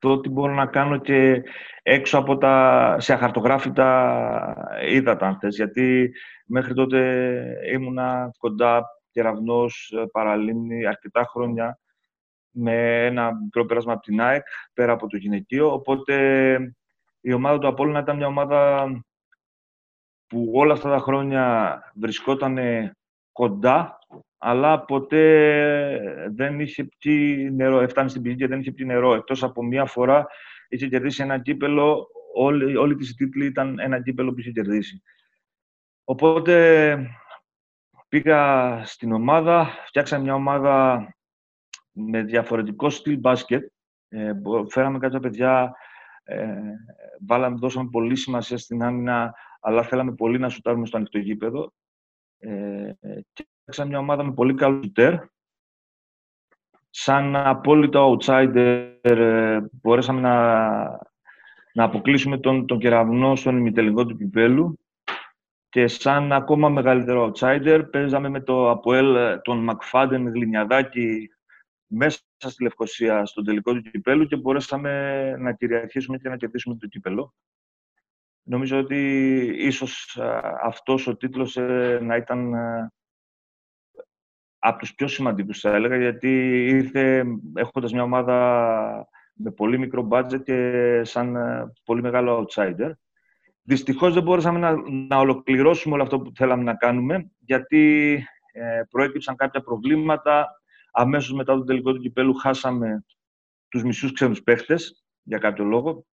[0.00, 1.42] δω τι μπορώ να κάνω και
[1.82, 5.56] έξω από τα σε αχαρτογράφητα ύδατα, αν θες.
[5.56, 6.12] Γιατί
[6.46, 6.98] μέχρι τότε
[7.72, 11.78] ήμουνα κοντά κεραυνός, παραλίμνη, αρκετά χρόνια
[12.50, 15.72] με ένα μικρό πέρασμα από την ΑΕΚ, πέρα από το γυναικείο.
[15.72, 16.14] Οπότε
[17.20, 18.88] η ομάδα του Απόλλωνα ήταν μια ομάδα
[20.26, 22.58] που όλα αυτά τα χρόνια βρισκόταν
[23.32, 23.98] κοντά,
[24.38, 27.80] αλλά ποτέ δεν είχε πιει νερό.
[27.80, 29.14] Έφτανε στην πηγή και δεν είχε πιει νερό.
[29.14, 30.26] Εκτός από μία φορά
[30.68, 32.06] είχε κερδίσει ένα κύπελο.
[32.34, 35.02] Όλη, όλη της η τίτλη ήταν ένα κύπελο που είχε κερδίσει.
[36.04, 36.96] Οπότε
[38.08, 41.06] πήγα στην ομάδα, φτιάξαμε μια ομάδα
[41.92, 43.70] με διαφορετικό στυλ μπάσκετ.
[44.08, 44.32] Ε,
[44.68, 45.74] φέραμε κάποια παιδιά,
[46.22, 46.60] ε,
[47.26, 51.72] βάλαμε, δώσαμε πολύ σημασία στην άμυνα, αλλά θέλαμε πολύ να σουτάρουμε στο ανοιχτό γήπεδο.
[52.38, 52.92] Ε,
[53.32, 55.14] και φτιάξαμε μια ομάδα με πολύ καλό σουτέρ.
[56.90, 60.34] Σαν απόλυτο outsider ε, μπορέσαμε να,
[61.72, 64.77] να αποκλείσουμε τον, τον κεραυνό στον ημιτελικό του κυπέλου
[65.68, 71.28] και σαν ακόμα μεγαλύτερο outsider παίζαμε με το Αποέλ τον Μακφάντεν Γλινιαδάκη
[71.86, 76.86] μέσα στη Λευκοσία στον τελικό του κυπέλου και μπορέσαμε να κυριαρχήσουμε και να κερδίσουμε το
[76.86, 77.34] κύπελο.
[78.42, 78.96] Νομίζω ότι
[79.56, 80.18] ίσως
[80.62, 82.92] αυτός ο τίτλος ε, να ήταν ε,
[84.58, 90.42] από τους πιο σημαντικούς, θα έλεγα, γιατί ήρθε έχοντας μια ομάδα με πολύ μικρό budget
[90.44, 92.90] και σαν ε, πολύ μεγάλο outsider.
[93.68, 98.14] Δυστυχώς δεν μπορούσαμε να, να ολοκληρώσουμε όλο αυτό που θέλαμε να κάνουμε, γιατί
[98.52, 100.60] ε, προέκυψαν κάποια προβλήματα,
[100.92, 103.04] αμέσως μετά το τελικό του κυπέλου χάσαμε
[103.68, 106.06] τους μισούς ξένους παίχτες, για κάποιο λόγο.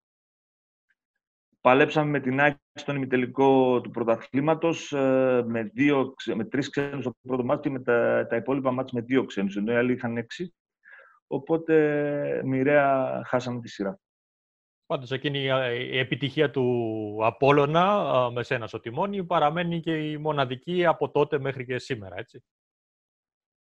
[1.61, 7.15] Παλέψαμε με την Άκη στον ημιτελικό του πρωταθλήματος ε, με, δύο, με τρεις ξένους στο
[7.21, 10.17] πρώτο μάτι και με τα, τα υπόλοιπα μάτια με δύο ξένους, ενώ οι άλλοι είχαν
[10.17, 10.55] έξι.
[11.27, 13.99] Οπότε μοιραία χάσαμε τη σειρά.
[14.87, 15.39] Πάντως εκείνη
[15.91, 21.65] η επιτυχία του Απόλλωνα με σένα στο τιμόνι παραμένει και η μοναδική από τότε μέχρι
[21.65, 22.43] και σήμερα, έτσι.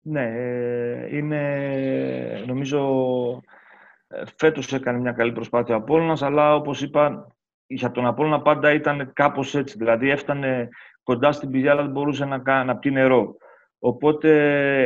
[0.00, 2.80] Ναι, ε, είναι, νομίζω,
[4.06, 8.72] ε, φέτος έκανε μια καλή προσπάθεια ο Απόλλωνας, αλλά όπως είπα, για τον Απόλλωνα πάντα
[8.72, 9.78] ήταν κάπως έτσι.
[9.78, 10.68] Δηλαδή έφτανε
[11.02, 13.36] κοντά στην πηγή, αλλά δεν μπορούσε να, να πιει νερό.
[13.78, 14.30] Οπότε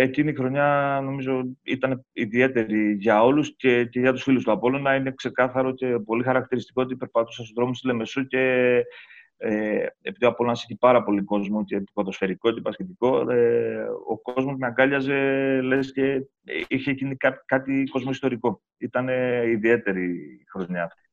[0.00, 4.94] εκείνη η χρονιά νομίζω ήταν ιδιαίτερη για όλους και, και για τους φίλους του Απόλλωνα.
[4.94, 8.82] Είναι ξεκάθαρο και πολύ χαρακτηριστικό ότι περπατούσα στους δρόμους της Λεμεσού και
[9.36, 14.56] ε, επειδή ο Απόλλωνας έχει πάρα πολύ κόσμο και ποδοσφαιρικό και πασχετικό, ε, ο κόσμος
[14.56, 16.26] με αγκάλιαζε, λες και
[16.68, 18.62] είχε γίνει κάτι, κάτι κοσμοϊστορικό.
[18.78, 19.08] Ήταν
[19.48, 21.11] ιδιαίτερη η χρονιά αυτή.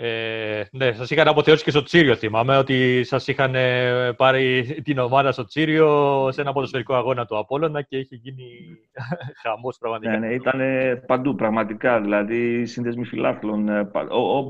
[0.00, 2.16] Ε, ναι, σας είχαν αποθεώσει και στο Τσίριο.
[2.16, 7.38] Θυμάμαι ότι σας είχαν ε, πάρει την ομάδα στο Τσίριο σε ένα ποδοσφαιρικό αγώνα του
[7.38, 8.44] Απόλλωνα και είχε γίνει
[9.42, 10.18] χαμός πραγματικά.
[10.18, 10.60] Ναι, ναι, ήταν
[11.06, 12.00] παντού πραγματικά.
[12.00, 13.90] Δηλαδή, οι σύνδεσμοι φιλάθλων ε,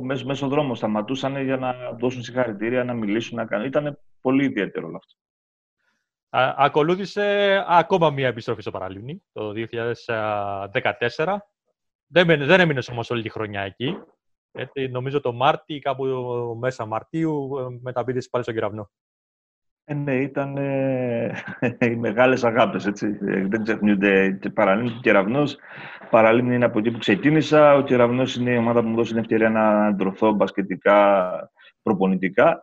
[0.02, 3.66] μέσω, μέσω δρόμο σταματούσαν για να δώσουν συγχαρητήρια, να μιλήσουν, να κάνουν.
[3.66, 5.14] Ήταν πολύ ιδιαίτερο όλο αυτό.
[6.30, 9.52] Α, ακολούθησε ακόμα μία επιστροφή στο Παραλίμνη το
[11.16, 11.36] 2014.
[12.06, 13.96] Δεν, δεν έμεινε όμως όλη τη χρονιά εκεί.
[14.58, 16.04] Έτσι, νομίζω το Μάρτι, κάπου
[16.60, 18.90] μέσα Μαρτίου, ε, μεταπίδησε πάλι στον κεραυνό.
[19.90, 21.32] Ε, ναι, ήταν ε,
[21.90, 23.18] οι μεγάλες αγάπες, έτσι.
[23.26, 25.56] Ε, δεν ξεχνιούνται και παραλίμνη και κεραυνός.
[26.10, 27.74] Παραλίμνη είναι από εκεί που ξεκίνησα.
[27.74, 31.30] Ο κεραυνός είναι η ομάδα που μου δώσει την ευκαιρία να αντρωθώ μπασκετικά,
[31.82, 32.60] προπονητικά.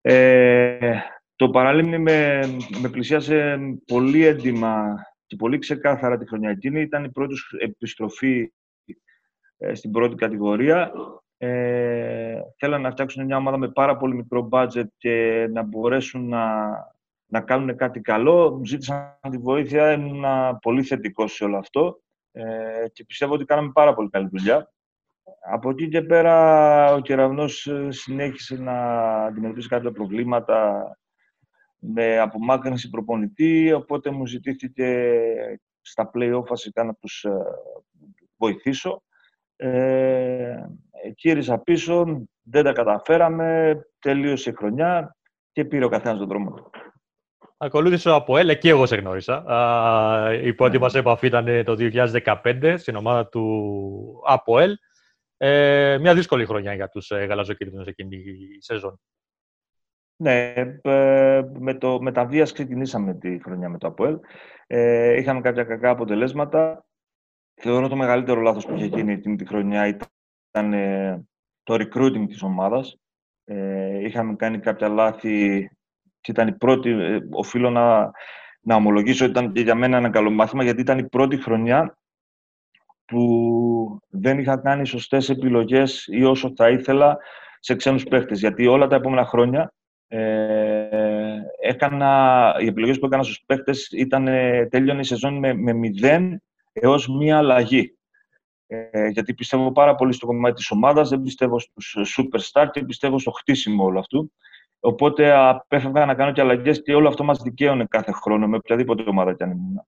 [0.00, 0.98] Ε,
[1.36, 2.40] το παραλίμνη με,
[2.80, 4.94] με πλησίασε πολύ έντιμα
[5.26, 6.80] και πολύ ξεκάθαρα τη χρονιά εκείνη.
[6.80, 8.52] Ήταν η πρώτη επιστροφή
[9.72, 10.92] στην πρώτη κατηγορία
[11.38, 16.72] ε, θέλαν να φτιάξουν μια ομάδα με πάρα πολύ μικρό budget και να μπορέσουν να,
[17.26, 18.50] να κάνουν κάτι καλό.
[18.50, 20.24] Μου ζήτησαν τη βοήθεια, ήμουν
[20.62, 22.00] πολύ θετικός σε όλο αυτό
[22.32, 24.72] ε, και πιστεύω ότι κάναμε πάρα πολύ καλή δουλειά.
[25.52, 28.74] Από εκεί και πέρα ο Κεραυνός ε, συνέχισε να
[29.24, 30.88] αντιμετωπίσει κάποια προβλήματα
[31.78, 35.10] με απομάκρυνση προπονητή, οπότε μου ζητήθηκε
[35.80, 37.42] στα play-off βασικά να τους ε,
[38.36, 39.02] βοηθήσω.
[39.56, 40.56] Ε,
[41.14, 45.16] κύρισα πίσω, δεν τα καταφέραμε, τελείωσε η χρονιά
[45.52, 46.70] και πήρε ο καθένας τον δρόμο του.
[47.56, 49.44] Ακολούθησε ο Αποέλ, και εγώ σε γνώρισα.
[50.42, 50.78] Η πρώτη ναι.
[50.78, 54.76] μας επαφή ήταν το 2015 στην ομάδα του Αποέλ.
[55.36, 59.00] Ε, μια δύσκολη χρονιά για τους ε, γαλαζοκίτρινους εκείνη η σεζόν.
[60.16, 64.18] Ναι, ε, με, το, με τα βίας ξεκινήσαμε τη χρονιά με το Αποέλ.
[64.66, 66.84] Ε, είχαμε κάποια κακά αποτελέσματα.
[67.54, 71.24] Θεωρώ το μεγαλύτερο λάθος που είχε γίνει εκείνη τη χρονιά ήταν ε,
[71.62, 72.96] το recruiting της ομάδας.
[73.44, 75.68] Ε, είχαμε κάνει κάποια λάθη
[76.20, 78.10] και ήταν η πρώτη, ε, οφείλω να,
[78.60, 81.98] να ομολογήσω ότι ήταν και για μένα ένα καλό μάθημα, γιατί ήταν η πρώτη χρονιά
[83.04, 87.18] που δεν είχα κάνει σωστές επιλογές ή όσο θα ήθελα
[87.58, 88.40] σε ξένους παίχτες.
[88.40, 89.72] Γιατί όλα τα επόμενα χρόνια
[90.08, 95.72] ε, έκανα, οι επιλογές που έκανα στους παίχτες ήταν, ε, τέλειωνε η σεζόν με, με
[95.72, 96.36] 0
[96.74, 97.98] έως μία αλλαγή.
[98.66, 103.18] Ε, γιατί πιστεύω πάρα πολύ στο κομμάτι της ομάδας, δεν πιστεύω στους superstar και πιστεύω
[103.18, 104.32] στο χτίσιμο όλο αυτού.
[104.80, 109.04] Οπότε απέφευγα να κάνω και αλλαγές και όλο αυτό μας δικαίωνε κάθε χρόνο με οποιαδήποτε
[109.06, 109.86] ομάδα κι αν ήμουν.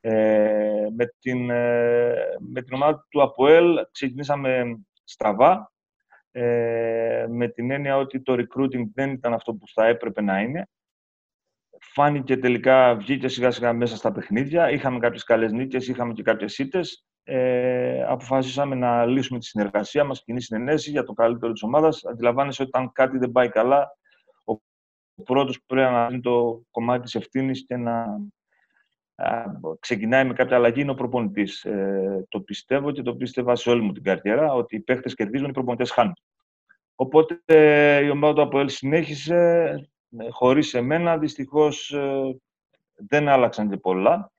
[0.00, 2.14] Ε, με, την, ε,
[2.52, 5.72] με την ομάδα του ΑΠΟΕΛ ξεκινήσαμε στραβά,
[6.30, 10.68] ε, με την έννοια ότι το recruiting δεν ήταν αυτό που θα έπρεπε να είναι.
[11.96, 14.70] Φάνηκε τελικά, βγήκε σιγά σιγά μέσα στα παιχνίδια.
[14.70, 17.04] Είχαμε κάποιες καλές νίκες, είχαμε και κάποιες ήττες.
[17.22, 22.04] Ε, αποφασίσαμε να λύσουμε τη συνεργασία μας, κοινή συνενέση για το καλύτερο της ομάδας.
[22.04, 23.96] Αντιλαμβάνεσαι ότι όταν κάτι δεν πάει καλά,
[25.16, 28.06] ο πρώτος που πρέπει να δίνει το κομμάτι της ευθύνης και να
[29.80, 31.64] ξεκινάει με κάποια αλλαγή είναι ο προπονητής.
[31.64, 35.48] Ε, το πιστεύω και το πίστευα σε όλη μου την καριέρα ότι οι παίχτε κερδίζουν,
[35.48, 36.14] οι προπονητές χάνουν.
[36.94, 37.40] Οπότε
[38.04, 41.18] η ομάδα του ΑΠΟΕΛ συνέχισε ε, χωρίς εμένα.
[41.18, 42.40] Δυστυχώς ε,
[42.94, 44.32] δεν άλλαξαν και πολλά.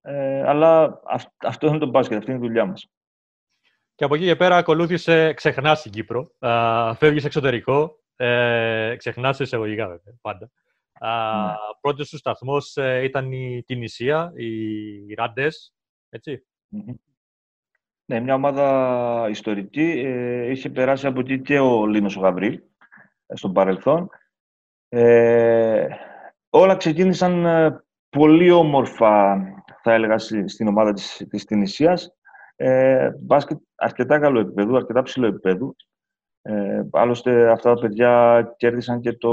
[0.00, 1.00] Ε, αλλά
[1.38, 2.90] αυτό είναι το μπάσκετ, αυτή είναι η δουλειά μας.
[3.94, 9.88] Και από εκεί και πέρα ακολούθησε, ξεχνάς την Κύπρο, α, φεύγεις εξωτερικό, ε, ξεχνάς εισαγωγικά
[9.88, 10.50] βέβαια, πάντα.
[11.00, 11.54] Ναι.
[11.80, 15.74] Πρώτος σου σταθμός ε, ήταν η Τινησία, οι Ράντες,
[16.08, 16.46] έτσι.
[18.04, 20.02] Ναι, μια ομάδα ιστορική.
[20.04, 22.60] Ε, είχε περάσει από εκεί και ο Λίνος ο Γαβρίλ,
[23.30, 24.08] ε, στον παρελθόν.
[24.88, 25.86] Ε,
[26.50, 29.40] όλα ξεκίνησαν ε, πολύ όμορφα,
[29.82, 32.14] θα έλεγα, στην ομάδα της, της Τινησίας.
[32.56, 35.74] Ε, μπάσκετ αρκετά καλό επίπεδο, αρκετά ψηλό επίπεδο.
[36.42, 39.30] Ε, άλλωστε, αυτά τα παιδιά κέρδισαν και το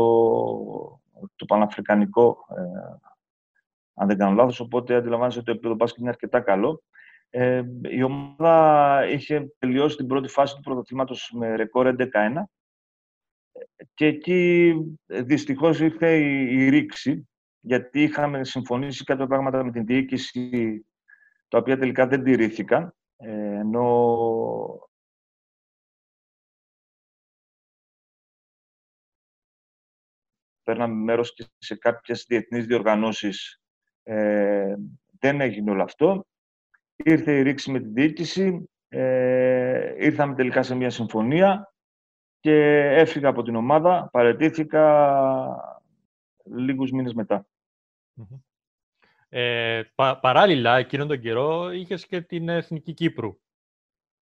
[1.35, 2.97] το Παναφρικανικό, ε,
[3.93, 6.83] αν δεν κάνω λάθος, οπότε αντιλαμβάνεσαι ότι το επίπεδο μπάσκετ είναι αρκετά καλό.
[7.29, 12.49] Ε, η ομάδα είχε τελειώσει την πρώτη φάση του πρωτοθλήματος με ρεκόρ 11-1
[13.93, 14.73] και εκεί
[15.05, 20.85] ε, δυστυχώς ήρθε η, η ρήξη, γιατί είχαμε συμφωνήσει κάποια πράγματα με την διοίκηση
[21.47, 24.89] τα οποία τελικά δεν τηρήθηκαν, ε, ενώ
[30.63, 33.61] παίρναμε μέρος και σε κάποιες διεθνείς διοργανώσεις.
[34.03, 34.75] Ε,
[35.19, 36.25] δεν έγινε όλο αυτό.
[36.95, 41.73] Ήρθε η ρήξη με την διοίκηση, ε, ήρθαμε τελικά σε μια συμφωνία
[42.47, 45.83] και έφυγα από την ομάδα, παρετήθηκα
[46.55, 47.13] λίγους μήνες
[49.29, 49.81] Ε,
[50.21, 53.37] παράλληλα, εκείνον τον καιρό, είχες και την Εθνική Κύπρου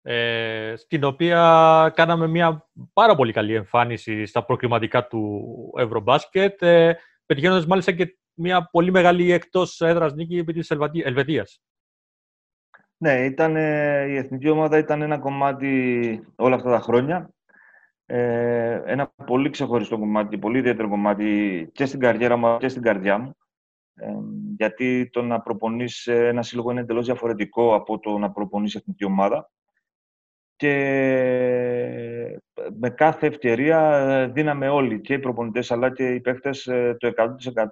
[0.02, 7.66] ε, στην οποία κάναμε μια πάρα πολύ καλή εμφάνιση στα προκριματικά του Ευρωμπάσκετ, ε, πετυχαίνοντας
[7.66, 10.70] μάλιστα και μια πολύ μεγάλη εκτός έδρας νίκη επί της
[11.04, 11.62] Ελβετίας.
[12.96, 13.56] Ναι, ήταν,
[14.08, 17.33] η εθνική ομάδα ήταν ένα κομμάτι όλα αυτά τα χρόνια.
[18.06, 23.18] Ε, ένα πολύ ξεχωριστό κομμάτι, πολύ ιδιαίτερο κομμάτι και στην καριέρα μου και στην καρδιά
[23.18, 23.36] μου.
[23.94, 24.12] Ε,
[24.56, 29.50] γιατί το να προπονείς ένα σύλλογο είναι εντελώς διαφορετικό από το να προπονείς εθνική ομάδα
[30.56, 30.70] και
[32.78, 37.12] με κάθε ευκαιρία ε, δίναμε όλοι, και οι προπονητές αλλά και οι παίχτες, ε, το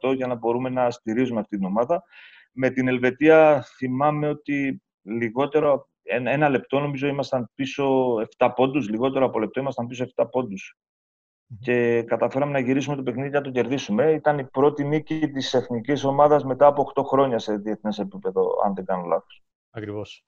[0.05, 2.05] 100% για να μπορούμε να στηρίζουμε αυτή την ομάδα.
[2.53, 9.38] Με την Ελβετία θυμάμαι ότι λιγότερο, ένα λεπτό νομίζω ήμασταν πίσω 7 πόντους, λιγότερο από
[9.38, 10.77] λεπτό ήμασταν πίσω 7 πόντους.
[11.61, 14.12] Και καταφέραμε να γυρίσουμε το παιχνίδι και να το κερδίσουμε.
[14.12, 18.75] Ήταν η πρώτη νίκη της εθνικής ομάδας μετά από 8 χρόνια σε διεθνές επίπεδο, αν
[18.75, 19.43] δεν κάνω λάθος.
[19.71, 20.25] Ακριβώς.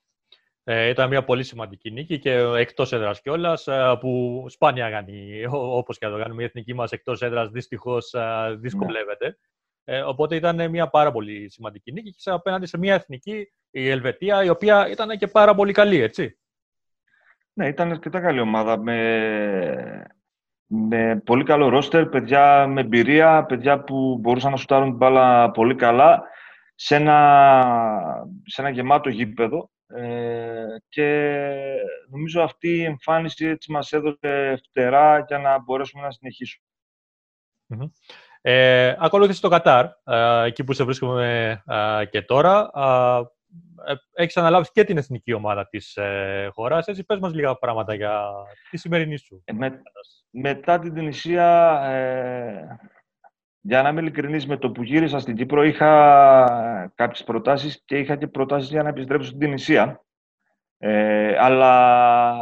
[0.67, 5.99] Ε, ήταν μια πολύ σημαντική νίκη και εκτός έδρας κιόλας, ε, που σπάνια κάνει, όπως
[5.99, 9.39] και να το κάνουμε, η εθνική μας εκτός έδρας δυστυχώς ε, δυσκολεύεται.
[9.85, 14.45] Ε, οπότε ήταν μια πάρα πολύ σημαντική νίκη και απέναντι σε μια εθνική, η Ελβετία,
[14.45, 16.39] η οποία ήταν και πάρα πολύ καλή, έτσι.
[17.53, 20.07] Ναι, ήταν αρκετά καλή ομάδα με,
[20.67, 25.75] με πολύ καλό ρόστερ, παιδιά με εμπειρία, παιδιά που μπορούσαν να σουτάρουν την μπάλα πολύ
[25.75, 26.23] καλά
[26.75, 29.71] σε ένα, σε ένα γεμάτο γήπεδο.
[29.87, 31.39] Ε, και
[32.11, 36.67] νομίζω αυτή η εμφάνιση έτσι μας έδωσε φτερά για να μπορέσουμε να συνεχισουμε
[38.47, 42.71] Ε, ακολούθησε το Κατάρ, ε, εκεί που σε βρίσκουμε ε, και τώρα.
[43.87, 46.87] Ε, έχεις αναλάβει και την εθνική ομάδα της ε, χώρας.
[46.87, 48.23] Έτσι, πες μας λίγα πράγματα για
[48.71, 49.45] τη σημερινή σου.
[49.53, 49.83] Με,
[50.31, 51.81] μετά την Τινησία,
[53.61, 58.17] για να είμαι ειλικρινής, με το που γύρισα στην Κύπρο είχα κάποιες προτάσεις και είχα
[58.17, 60.05] και προτάσεις για να επιστρέψω στην Τινησία.
[60.79, 62.35] Ε, αλλά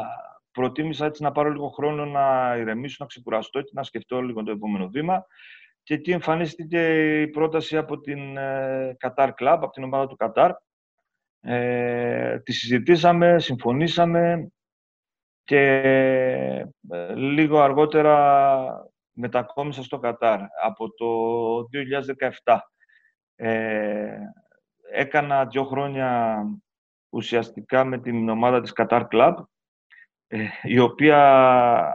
[0.52, 4.50] προτίμησα έτσι να πάρω λίγο χρόνο να ηρεμήσω, να ξεκουραστώ και να σκεφτώ λίγο το
[4.50, 5.26] επόμενο βήμα.
[5.82, 10.50] Και εκεί εμφανίστηκε η πρόταση από την ε, Qatar Club, από την ομάδα του Qatar.
[11.40, 14.52] Ε, τη συζητήσαμε, συμφωνήσαμε
[15.44, 15.60] και
[16.90, 21.06] ε, λίγο αργότερα μετακόμισα στο Κατάρ από το
[22.44, 22.58] 2017.
[23.34, 24.16] Ε,
[24.92, 26.42] έκανα δύο χρόνια
[27.08, 29.34] ουσιαστικά με την ομάδα της Qatar Club,
[30.26, 31.18] ε, η οποία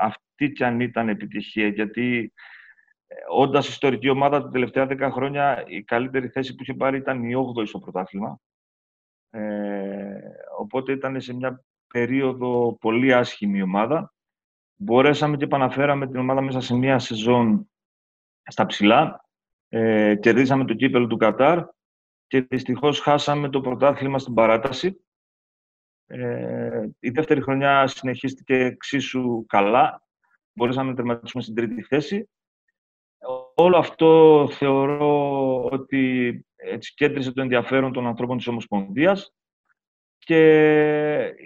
[0.01, 2.33] αυτή κι αν ήταν επιτυχία, γιατί
[3.07, 7.23] ε, όντας ιστορική ομάδα τα τελευταία δέκα χρόνια, η καλύτερη θέση που είχε πάρει ήταν
[7.23, 8.39] η 8η στο πρωτάθλημα.
[9.29, 10.19] Ε,
[10.57, 14.13] οπότε ήταν σε μια περίοδο πολύ άσχημη ομάδα.
[14.75, 17.69] Μπορέσαμε και επαναφέραμε την ομάδα μέσα σε μια σεζόν
[18.43, 19.25] στα ψηλά.
[19.69, 21.65] Ε, κερδίσαμε το κύπελο του Κατάρ
[22.27, 25.01] και δυστυχώς χάσαμε το πρωτάθλημα στην παράταση.
[26.05, 30.01] Ε, η δεύτερη χρονιά συνεχίστηκε εξίσου καλά.
[30.53, 32.29] Μπορέσαμε να τερματίσουμε στην τρίτη θέση.
[33.59, 39.33] Όλο αυτό θεωρώ ότι έτσι κέντρισε το ενδιαφέρον των ανθρώπων της Ομοσπονδίας
[40.17, 40.39] και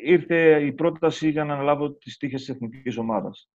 [0.03, 3.49] ήρθε η πρόταση για να αναλάβω τις τύχες της εθνικής ομάδας.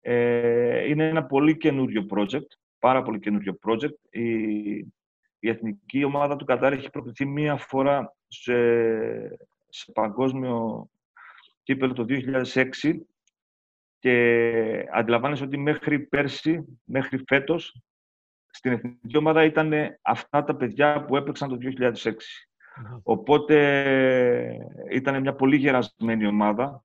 [0.00, 2.46] Ε, είναι ένα πολύ καινούριο project,
[2.78, 3.94] πάρα πολύ καινούριο project.
[4.10, 4.72] Η,
[5.38, 8.54] η εθνική ομάδα του Κατάρ έχει προκριθεί μία φορά σε,
[9.68, 10.86] σε παγκόσμιο
[11.62, 12.72] κύπελο το 2006
[13.98, 17.82] και αντιλαμβάνεσαι ότι μέχρι πέρσι, μέχρι φέτος,
[18.62, 19.72] στην εθνική ομάδα ήταν
[20.02, 21.58] αυτά τα παιδιά που έπαιξαν το
[22.02, 22.12] 2006.
[23.02, 23.56] Οπότε
[24.90, 26.84] ήταν μια πολύ γερασμένη ομάδα.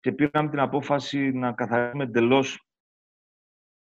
[0.00, 2.66] Και πήραμε την απόφαση να καθαρίσουμε εντελώς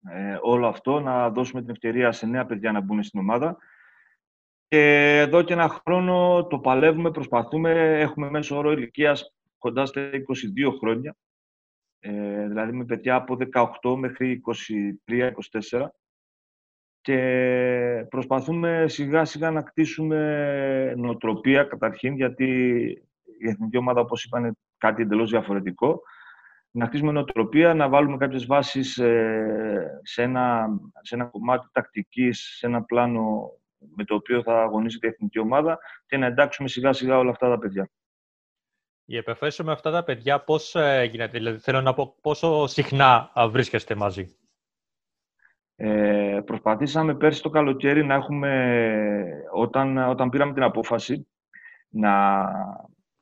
[0.09, 3.57] ε, όλο αυτό, να δώσουμε την ευκαιρία σε νέα παιδιά να μπουν στην ομάδα.
[4.67, 10.77] Και εδώ και ένα χρόνο το παλεύουμε, προσπαθούμε, έχουμε μέσο όρο ηλικίας κοντά στα 22
[10.79, 11.15] χρόνια,
[11.99, 13.37] ε, δηλαδή με παιδιά από
[13.81, 14.41] 18 μέχρι
[15.07, 15.87] 23-24
[17.01, 22.79] και προσπαθούμε σιγά σιγά να κτίσουμε νοοτροπία καταρχήν γιατί
[23.39, 26.01] η εθνική ομάδα όπως είπαν κάτι εντελώς διαφορετικό
[26.71, 30.67] να χτίσουμε νοοτροπία, να βάλουμε κάποιες βάσεις ε, σε ένα,
[31.01, 33.51] σε ένα κομμάτι τακτικής, σε ένα πλάνο
[33.95, 37.49] με το οποίο θα αγωνίζεται η εθνική ομάδα και να εντάξουμε σιγά σιγά όλα αυτά
[37.49, 37.89] τα παιδιά.
[39.05, 43.31] Η επαφή με αυτά τα παιδιά πώς ε, γίνεται, δηλαδή θέλω να πω πόσο συχνά
[43.49, 44.35] βρίσκεστε μαζί;
[45.83, 51.27] Ε, προσπαθήσαμε πέρσι το καλοκαίρι να έχουμε, όταν, όταν πήραμε την απόφαση
[51.89, 52.41] να,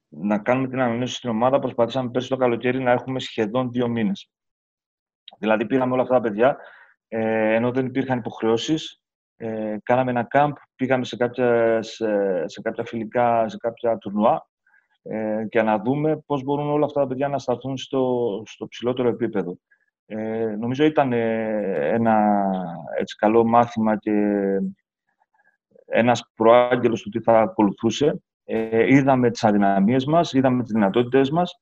[0.07, 4.31] να κάνουμε την ανανέωση στην ομάδα, προσπαθήσαμε πέρσι το καλοκαίρι να έχουμε σχεδόν δύο μήνες.
[5.39, 6.57] Δηλαδή πήραμε όλα αυτά τα παιδιά,
[7.07, 9.01] ε, ενώ δεν υπήρχαν υποχρεώσεις,
[9.35, 14.47] ε, κάναμε ένα κάμπ, πήγαμε σε κάποια, σε, σε κάποια φιλικά, σε κάποια τουρνουά
[15.01, 19.07] ε, και να δούμε πώς μπορούν όλα αυτά τα παιδιά να σταθούν στο, στο ψηλότερο
[19.09, 19.57] επίπεδο.
[20.11, 22.45] Ε, νομίζω ήταν ένα
[22.97, 24.11] έτσι, καλό μάθημα και
[25.85, 28.21] ένας προάγγελος του τι θα ακολουθούσε.
[28.43, 31.59] Ε, είδαμε τις αδυναμίες μας, είδαμε τις δυνατότητες μας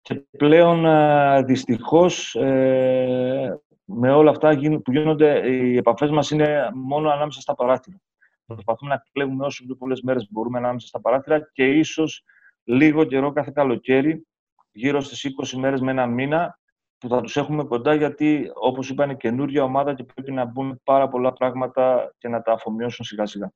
[0.00, 7.10] και πλέον ε, δυστυχώς ε, με όλα αυτά που γίνονται οι επαφές μας είναι μόνο
[7.10, 8.00] ανάμεσα στα παράθυρα.
[8.46, 12.22] Προσπαθούμε να κλέβουμε όσο πιο πολλές μέρες μπορούμε ανάμεσα στα παράθυρα και ίσως
[12.64, 14.26] λίγο καιρό κάθε καλοκαίρι,
[14.72, 16.58] γύρω στις 20 μέρες με ένα μήνα,
[16.98, 20.80] που θα τους έχουμε κοντά γιατί, όπως είπα, είναι καινούργια ομάδα και πρέπει να μπουν
[20.84, 23.52] πάρα πολλά πράγματα και να τα αφομοιώσουν σιγά-σιγά.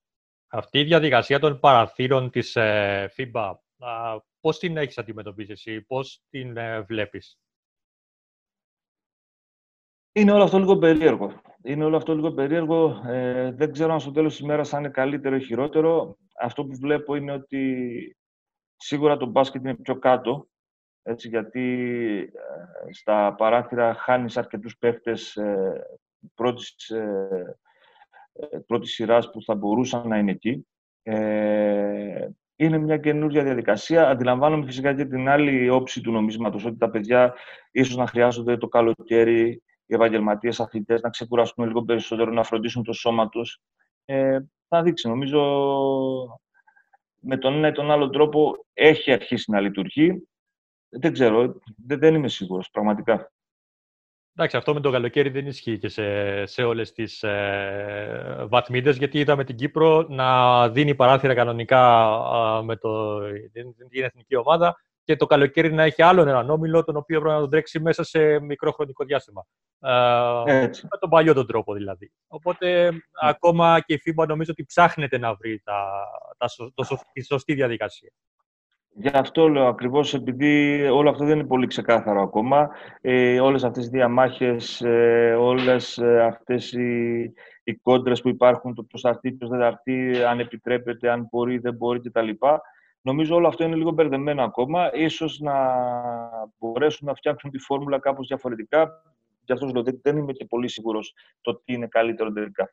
[0.49, 3.55] Αυτή η διαδικασία των παραθύρων της ε, FIBA,
[4.41, 7.39] πώς την έχεις αντιμετωπίσει εσύ, πώς την ε, βλέπεις;
[10.13, 11.41] Είναι όλο αυτό λίγο περίεργο.
[11.63, 13.03] Είναι όλο αυτό λίγο περίεργο.
[13.07, 16.17] Ε, δεν ξέρω αν στο τέλος της ημέρας θα είναι καλύτερο ή χειρότερο.
[16.41, 18.17] Αυτό που βλέπω είναι ότι
[18.77, 20.50] σίγουρα το μπάσκετ είναι πιο κάτω
[21.03, 21.63] έτσι, γιατί
[22.89, 25.87] ε, στα παράθυρα χάνεις αρκετούς παίχτες ε,
[26.35, 27.59] πρώτης, ε,
[28.33, 30.67] ε, πρώτης σειράς που θα μπορούσαν να είναι εκεί.
[31.03, 34.09] Ε, είναι μια καινούργια διαδικασία.
[34.09, 37.35] Αντιλαμβάνομαι φυσικά και την άλλη όψη του νομίσματος, ότι τα παιδιά
[37.71, 42.93] ίσως να χρειάζονται το καλοκαίρι οι επαγγελματίες αθλητές να ξεκουραστούν λίγο περισσότερο, να φροντίσουν το
[42.93, 43.61] σώμα τους.
[44.05, 44.39] Ε,
[44.69, 45.09] θα δείξει.
[45.09, 45.41] Νομίζω
[47.21, 50.29] με τον ένα ή τον άλλο τρόπο έχει αρχίσει να λειτουργεί.
[50.91, 53.33] Δεν ξέρω, δεν, δεν είμαι σίγουρος, πραγματικά.
[54.35, 59.19] Εντάξει, αυτό με το καλοκαίρι δεν ισχύει και σε, σε όλες τις ε, βαθμίδες, γιατί
[59.19, 62.13] είδαμε την Κύπρο να δίνει παράθυρα κανονικά
[62.65, 63.21] με το,
[63.53, 67.35] την, την εθνική ομάδα και το καλοκαίρι να έχει άλλον έναν όμιλο, τον οποίο πρέπει
[67.35, 69.47] να τον τρέξει μέσα σε μικρό χρονικό διάστημα.
[70.47, 70.83] Έτσι.
[70.91, 72.13] Με τον παλιό τον τρόπο δηλαδή.
[72.27, 77.55] Οπότε, ακόμα και η FIBA νομίζω ότι ψάχνεται να βρει τα, τα, το, τη σωστή
[77.55, 78.11] διαδικασία.
[78.93, 82.71] Γι' αυτό λέω ακριβώς επειδή όλο αυτό δεν είναι πολύ ξεκάθαρο ακόμα.
[83.01, 87.23] Ε, όλες αυτές οι διαμάχες, ε, όλες ε, αυτές οι,
[87.65, 91.29] οι κόντρες που υπάρχουν, το ποιος θα έρθει, ποιος δεν θα έρθει, αν επιτρέπεται, αν
[91.31, 92.29] μπορεί, δεν μπορεί κτλ.
[93.01, 94.91] Νομίζω όλο αυτό είναι λίγο μπερδεμένο ακόμα.
[94.95, 95.55] Ίσως να
[96.59, 99.03] μπορέσουν να φτιάξουν τη φόρμουλα κάπως διαφορετικά.
[99.45, 102.73] Γι' αυτό λέω, δεν είμαι και πολύ σίγουρος το τι είναι καλύτερο τελικά.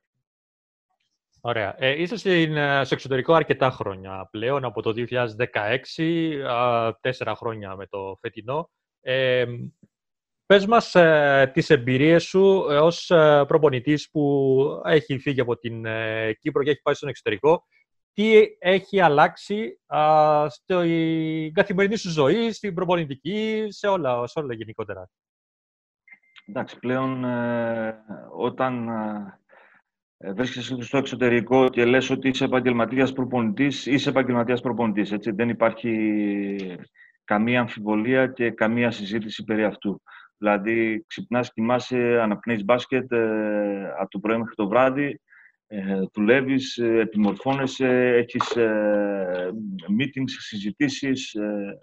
[1.42, 1.76] Ωραία.
[1.78, 7.86] Ε, είσαι στην, ε, στο εξωτερικό αρκετά χρόνια πλέον, από το 2016, τέσσερα χρόνια με
[7.86, 8.70] το φετινό.
[9.02, 9.46] Ε,
[10.46, 16.34] πες μας ε, τις εμπειρίες σου ως ε, προπονητής που έχει φύγει από την ε,
[16.34, 17.66] Κύπρο και έχει πάει στον εξωτερικό.
[18.14, 25.10] Τι έχει αλλάξει α, στην καθημερινή σου ζωή, στην προπονητική, σε όλα, σε όλα γενικότερα;
[26.46, 27.24] Εντάξει, πλέον
[28.38, 29.40] όταν ε,
[30.18, 35.12] βρίσκεσαι στο εξωτερικό και λες ότι είσαι επαγγελματίας προπονητής, είσαι επαγγελματίας προπονητής.
[35.12, 35.32] Έτσι.
[35.32, 36.78] Δεν υπάρχει
[37.24, 40.02] καμία αμφιβολία και καμία συζήτηση περί αυτού.
[40.38, 45.22] Δηλαδή, ξυπνάς, κοιμάσαι, αναπνέεις μπάσκετ ε, από το πρωί μέχρι το βράδυ,
[45.68, 49.50] ε, δουλεύεις, ε, επιμορφώνεσαι, έχεις ε,
[50.00, 51.78] meetings, συζητήσεις, ε,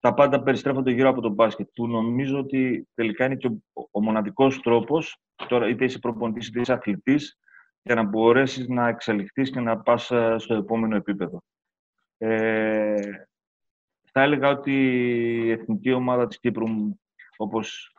[0.00, 4.02] τα πάντα περιστρέφονται γύρω από το μπάσκετ, που νομίζω ότι τελικά είναι και ο, ο
[4.02, 7.38] μοναδικός τρόπος, τώρα είτε είσαι προπονητής είτε είσαι αθλητής,
[7.82, 11.42] για να μπορέσεις να εξελιχθείς και να πας ε, στο επόμενο επίπεδο.
[12.18, 13.00] Ε,
[14.12, 14.72] θα έλεγα ότι
[15.44, 16.66] η εθνική ομάδα της Κύπρου,
[17.36, 17.92] όπως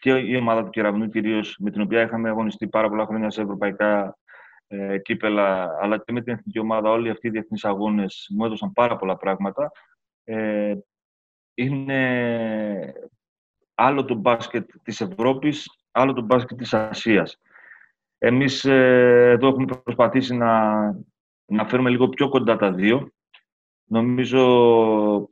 [0.00, 3.42] και η ομάδα του Κεραυνού κυρίως, με την οποία είχαμε αγωνιστεί πάρα πολλά χρόνια σε
[3.42, 4.18] ευρωπαϊκά
[4.66, 8.72] ε, κύπελα, αλλά και με την εθνική ομάδα, όλοι αυτοί οι διεθνείς αγώνες μου έδωσαν
[8.72, 9.70] πάρα πολλά πράγματα.
[10.24, 10.74] Ε,
[11.54, 12.92] είναι
[13.74, 17.40] άλλο το μπάσκετ της Ευρώπης, άλλο το μπάσκετ της Ασίας.
[18.18, 20.82] Εμείς ε, εδώ έχουμε προσπαθήσει να,
[21.44, 23.08] να φέρουμε λίγο πιο κοντά τα δύο.
[23.84, 24.42] Νομίζω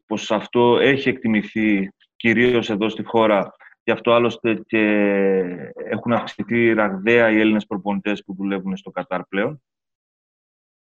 [0.06, 3.54] πως αυτό έχει εκτιμηθεί κυρίως εδώ στη χώρα.
[3.84, 4.80] Γι' αυτό άλλωστε και
[5.74, 9.62] έχουν αυξηθεί ραγδαία οι Έλληνες προπονητές που δουλεύουν στο Κατάρ πλέον.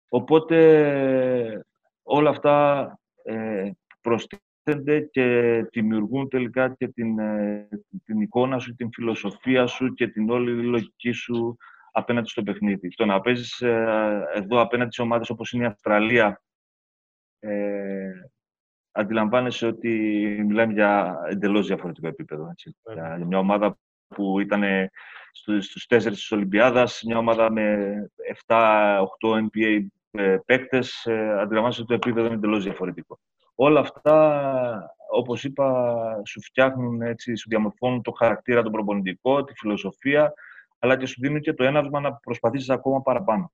[0.08, 1.64] Οπότε
[2.02, 3.70] όλα αυτά ε,
[4.00, 7.68] προστίθενται και δημιουργούν τελικά και την, ε,
[8.04, 11.56] την εικόνα σου, την φιλοσοφία σου και την όλη λογική σου
[11.98, 12.88] απέναντι στο παιχνίδι.
[12.88, 16.42] Το να παίζεις ε, εδώ απέναντι σε ομάδες όπως είναι η Αυστραλία,
[17.38, 18.10] ε,
[18.92, 19.88] αντιλαμβάνεσαι ότι
[20.46, 22.48] μιλάμε για εντελώς διαφορετικό επίπεδο.
[22.50, 22.76] Έτσι.
[22.92, 23.78] Για μια ομάδα
[24.08, 24.62] που ήταν
[25.60, 27.76] στους τέσσερις της Ολυμπιάδας, μια ομάδα με
[28.46, 33.18] 7-8 NBA ε, παίκτες, ε, αντιλαμβάνεσαι ότι το επίπεδο είναι εντελώς διαφορετικό.
[33.54, 40.32] Όλα αυτά, όπως είπα, σου φτιάχνουν, έτσι, σου διαμορφώνουν το χαρακτήρα, τον προπονητικό, τη φιλοσοφία
[40.78, 43.52] αλλά και σου δίνουν και το έναυσμα να προσπαθήσεις ακόμα παραπάνω.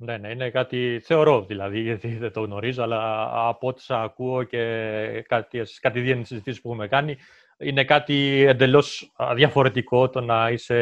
[0.00, 5.24] Ναι, ναι, είναι κάτι, θεωρώ δηλαδή, γιατί δεν το γνωρίζω, αλλά από ό,τι ακούω και
[5.28, 7.16] κάτι, κάτι συζητήσεις που έχουμε κάνει,
[7.58, 10.76] είναι κάτι εντελώς διαφορετικό το να είσαι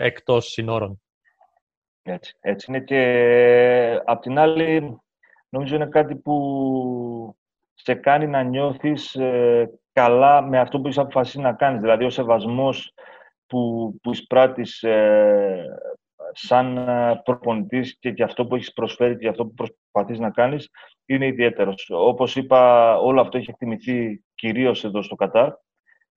[0.00, 1.02] εκτός συνόρων.
[2.02, 5.00] Έτσι, έτσι είναι και απ' την άλλη
[5.48, 7.36] νομίζω είναι κάτι που
[7.74, 11.80] σε κάνει να νιώθεις ε, καλά με αυτό που είσαι αποφασίσει να κάνεις.
[11.80, 12.94] Δηλαδή ο σεβασμός
[13.50, 15.64] που, που εισπράττεις ε,
[16.32, 20.30] σαν ε, προπονητής και για αυτό που έχεις προσφέρει και για αυτό που προσπαθείς να
[20.30, 20.70] κάνεις
[21.06, 21.90] είναι ιδιαίτερος.
[21.90, 25.52] Όπως είπα, όλο αυτό έχει εκτιμηθεί κυρίως εδώ στο Κατάρ.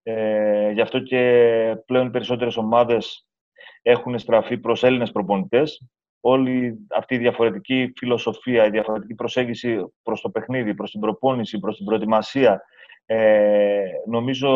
[0.04, 1.22] Ε, γι' αυτό και
[1.86, 3.28] πλέον οι περισσότερες ομάδες
[3.82, 5.88] έχουν στραφεί προς Έλληνες προπονητές.
[6.20, 11.78] Όλη αυτή η διαφορετική φιλοσοφία, η διαφορετική προσέγγιση προς το παιχνίδι, προς την προπόνηση, προς
[11.78, 12.62] την προετοιμασία,
[13.06, 14.50] ε, νομίζω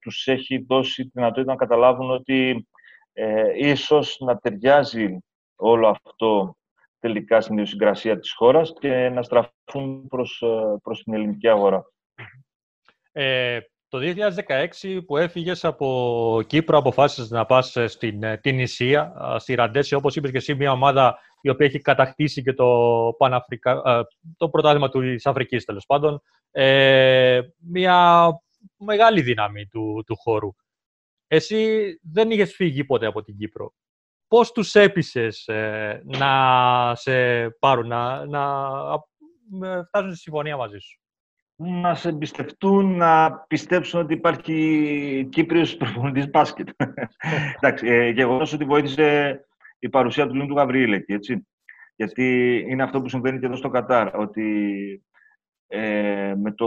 [0.00, 2.68] τους έχει δώσει τη δυνατότητα να καταλάβουν ότι
[3.12, 5.18] ε, ίσως να ταιριάζει
[5.56, 6.56] όλο αυτό
[6.98, 11.84] τελικά στην ιδιοσυγκρασία της χώρας και να στραφούν προς, ε, προς την ελληνική αγορά.
[13.12, 13.58] Ε,
[13.88, 19.94] το 2016 που έφυγες από Κύπρο, αποφάσισες να πας στην ε, την Ισία, στη Ραντέση,
[19.94, 22.68] όπως είπες και εσύ, μια ομάδα η οποία έχει κατακτήσει και το,
[23.18, 23.82] Παναφρικα...
[24.36, 26.22] το πρωτάθλημα της Αφρικής, τέλος πάντων.
[26.50, 28.28] Ε, μια
[28.76, 30.54] μεγάλη δύναμη του, του χώρου.
[31.26, 33.74] Εσύ δεν είχες φύγει ποτέ από την Κύπρο.
[34.28, 41.00] Πώς τους έπεισες ε, να σε πάρουν, να, να φτάσουν στη συμφωνία μαζί σου;
[41.56, 46.68] Να σε εμπιστευτούν, να πιστέψουν ότι υπάρχει Κύπριος προπονητής μπάσκετ.
[47.56, 49.40] Εντάξει, ε, γεγονός ότι βοήθησε
[49.82, 51.46] η παρουσία του Λίνου του έτσι.
[51.96, 55.04] Γιατί είναι αυτό που συμβαίνει και εδώ στο Κατάρ, ότι
[55.66, 56.66] ε, με το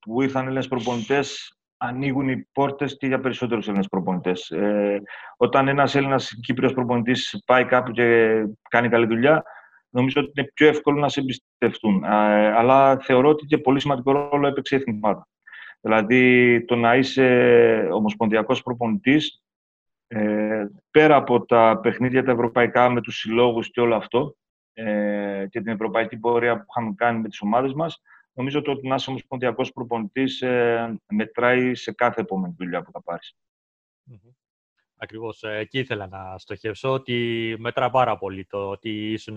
[0.00, 4.50] που ήρθαν Έλληνες προπονητές ανοίγουν οι πόρτες και για περισσότερους Έλληνες προπονητές.
[4.50, 5.02] Ε,
[5.36, 8.36] όταν ένας Έλληνας Κύπριος προπονητής πάει κάπου και
[8.68, 9.42] κάνει καλή δουλειά,
[9.88, 12.04] νομίζω ότι είναι πιο εύκολο να σε εμπιστευτούν.
[12.04, 12.08] Ε,
[12.52, 15.28] αλλά θεωρώ ότι και πολύ σημαντικό ρόλο έπαιξε η εθνική ομάδα.
[15.80, 19.42] Δηλαδή, το να είσαι ομοσπονδιακός προπονητής,
[20.14, 24.36] ε, πέρα από τα παιχνίδια τα ευρωπαϊκά με τους συλλόγους και όλο αυτό,
[24.72, 28.02] ε, και την ευρωπαϊκή πορεία που είχαμε κάνει με τις ομάδες μας,
[28.32, 33.36] νομίζω ότι να είσαι ομοσπονδιακός προπονητής ε, μετράει σε κάθε επόμενη δουλειά που θα πάρεις.
[34.96, 35.42] Ακριβώς.
[35.42, 39.36] Ε, εκεί ήθελα να στοχεύσω ότι μετρά πάρα πολύ το ότι ήσουν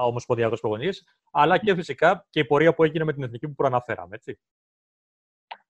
[0.00, 4.14] ομοσπονδιακός προπονητής, αλλά και φυσικά και η πορεία που έγινε με την εθνική που προαναφέραμε,
[4.14, 4.38] έτσι.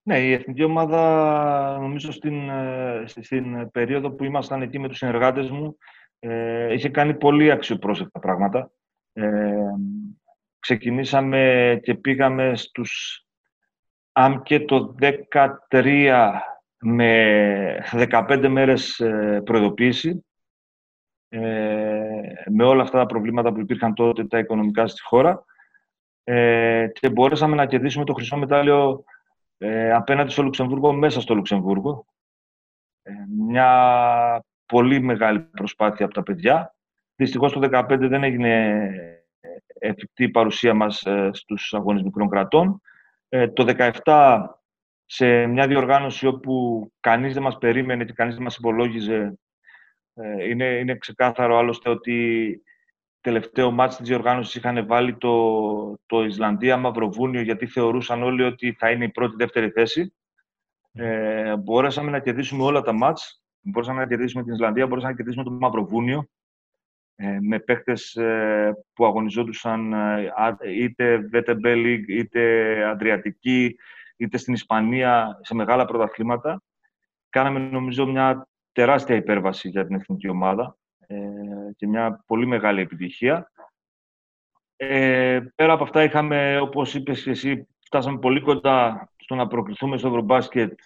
[0.09, 5.51] Ναι, η εθνική ομάδα, νομίζω, στην, ε, στην περίοδο που ήμασταν εκεί με τους συνεργάτες
[5.51, 5.77] μου,
[6.19, 8.71] ε, είχε κάνει πολύ αξιοπρόσεκτα πράγματα.
[9.13, 9.53] Ε,
[10.59, 13.25] ξεκινήσαμε και πήγαμε στους
[14.13, 14.95] αν και το
[15.71, 16.33] 13
[16.79, 20.25] με 15 μέρες ε, προειδοποίηση
[21.29, 21.41] ε,
[22.51, 25.45] με όλα αυτά τα προβλήματα που υπήρχαν τότε τα οικονομικά στη χώρα
[26.25, 29.05] ε, και μπορέσαμε να κερδίσουμε το χρυσό μετάλλιο
[29.59, 32.07] ε, απέναντι στο Λουξεμβούργο, μέσα στο Λουξεμβούργο.
[33.03, 33.13] Ε,
[33.47, 36.75] μια πολύ μεγάλη προσπάθεια από τα παιδιά.
[37.15, 38.93] Δυστυχώς το 2015 δεν έγινε
[39.79, 42.81] εφικτή η παρουσία μας ε, στους αγώνες μικρών κρατών.
[43.29, 44.45] Ε, το 2017
[45.07, 49.39] σε μια διοργάνωση όπου κανείς δεν μας περίμενε και κανείς δεν μας υπολόγιζε
[50.15, 52.63] ε, είναι, είναι ξεκάθαρο άλλωστε ότι
[53.29, 59.05] τελευταίο μάτς της διοργάνωσης είχαν βάλει το, το Ισλανδία-Μαυροβούνιο γιατί θεωρούσαν όλοι ότι θα είναι
[59.05, 60.15] η πρώτη-δεύτερη θέση.
[60.93, 63.43] Ε, μπορέσαμε να κερδίσουμε όλα τα μάτς.
[63.61, 66.29] Μπορέσαμε να κερδίσουμε την Ισλανδία, μπορέσαμε να κερδίσουμε το Μαυροβούνιο
[67.15, 70.33] ε, με παίχτες ε, που αγωνιζόντουσαν ε,
[70.75, 73.77] είτε VTB League, είτε Αδριατική,
[74.17, 76.63] είτε στην Ισπανία, σε μεγάλα πρωταθλήματα.
[77.29, 80.88] Κάναμε, νομίζω, μια τεράστια υπέρβαση για την εθνική ομάδα ε,
[81.77, 83.51] και μια πολύ μεγάλη επιτυχία.
[84.77, 89.99] Ε, πέρα από αυτά είχαμε, όπως είπες και εσύ, φτάσαμε πολύ κοντά στο να προκριθούμε
[89.99, 90.79] στο Ευρωμπάσκετ.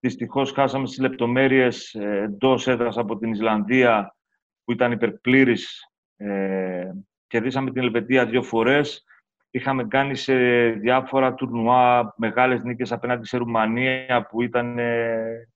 [0.00, 4.16] Δυστυχώς χάσαμε στις λεπτομέρειες ε, εντός έδρας από την Ισλανδία
[4.64, 5.90] που ήταν υπερπλήρης.
[6.16, 6.90] Ε,
[7.26, 9.04] κερδίσαμε την Ελβετία δύο φορές.
[9.50, 10.34] Είχαμε κάνει σε
[10.68, 15.48] διάφορα τουρνουά μεγάλες νίκες απέναντι σε Ρουμανία που ήταν ε,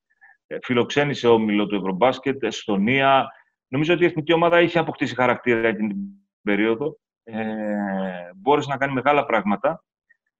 [0.62, 3.28] φιλοξένησε όμιλο του Ευρωμπάσκετ, Εστονία,
[3.72, 6.06] Νομίζω ότι η εθνική ομάδα είχε αποκτήσει χαρακτήρα εκείνη την
[6.42, 6.98] περίοδο.
[7.22, 7.44] Ε,
[8.36, 9.84] μπόρεσε να κάνει μεγάλα πράγματα.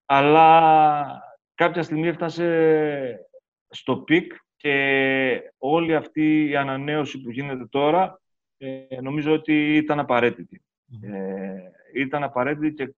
[0.05, 1.23] Αλλά
[1.55, 3.29] κάποια στιγμή έφτασε
[3.69, 8.21] στο peak και όλη αυτή η ανανέωση που γίνεται τώρα
[8.57, 10.63] ε, νομίζω ότι ήταν απαραίτητη.
[11.03, 11.61] Ε,
[11.95, 12.95] ήταν απαραίτητη και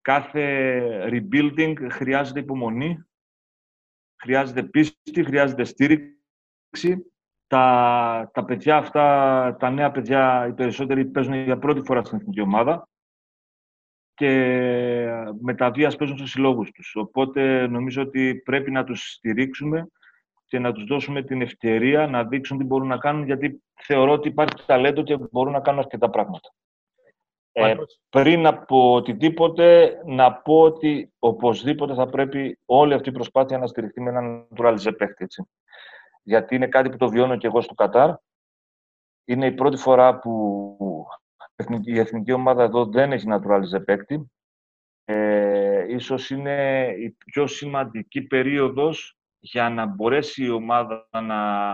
[0.00, 3.04] κάθε rebuilding χρειάζεται υπομονή,
[4.16, 7.09] χρειάζεται πίστη, χρειάζεται στήριξη
[7.50, 12.40] τα, τα παιδιά αυτά, τα νέα παιδιά, οι περισσότεροι παίζουν για πρώτη φορά στην εθνική
[12.40, 12.88] ομάδα
[14.14, 14.30] και
[15.40, 16.96] με τα βίας παίζουν στους συλλόγους τους.
[16.96, 19.86] Οπότε νομίζω ότι πρέπει να τους στηρίξουμε
[20.46, 24.28] και να τους δώσουμε την ευκαιρία να δείξουν τι μπορούν να κάνουν, γιατί θεωρώ ότι
[24.28, 26.54] υπάρχει ταλέντο και μπορούν να κάνουν αρκετά πράγματα.
[27.52, 27.74] Ε,
[28.08, 34.00] πριν από οτιδήποτε, να πω ότι οπωσδήποτε θα πρέπει όλη αυτή η προσπάθεια να στηριχθεί
[34.00, 35.26] με έναν naturalize παίχτη
[36.22, 38.14] γιατί είναι κάτι που το βιώνω και εγώ στο Κατάρ.
[39.24, 40.76] Είναι η πρώτη φορά που
[41.84, 44.30] η εθνική ομάδα εδώ δεν έχει naturalize παίκτη.
[45.04, 51.72] Ε, ίσως είναι η πιο σημαντική περίοδος για να μπορέσει η ομάδα να,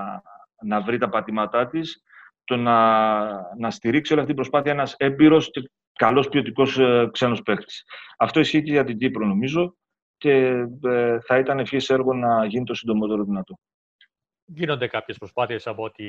[0.62, 2.03] να βρει τα πατήματά της,
[2.44, 7.42] το να, να στηρίξει όλη αυτή την προσπάθεια ένας έμπειρος και καλός ποιοτικός ε, ξένος
[7.42, 7.84] παίκτης.
[8.18, 9.76] Αυτό ισχύει και για την Κύπρο, νομίζω,
[10.16, 13.59] και ε, θα ήταν ευχής έργο να γίνει το συντομότερο δυνατό.
[14.49, 16.05] Γίνονται κάποιες προσπάθειες από ό,τι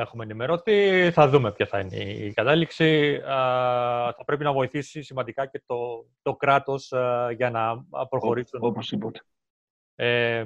[0.00, 1.10] έχουμε ενημερωθεί.
[1.10, 3.20] Θα δούμε ποια θα είναι η κατάληξη.
[4.16, 6.92] θα πρέπει να βοηθήσει σημαντικά και το, το κράτος
[7.36, 8.60] για να προχωρήσουν.
[8.62, 9.20] Όπως είπατε.
[9.94, 10.44] Ε,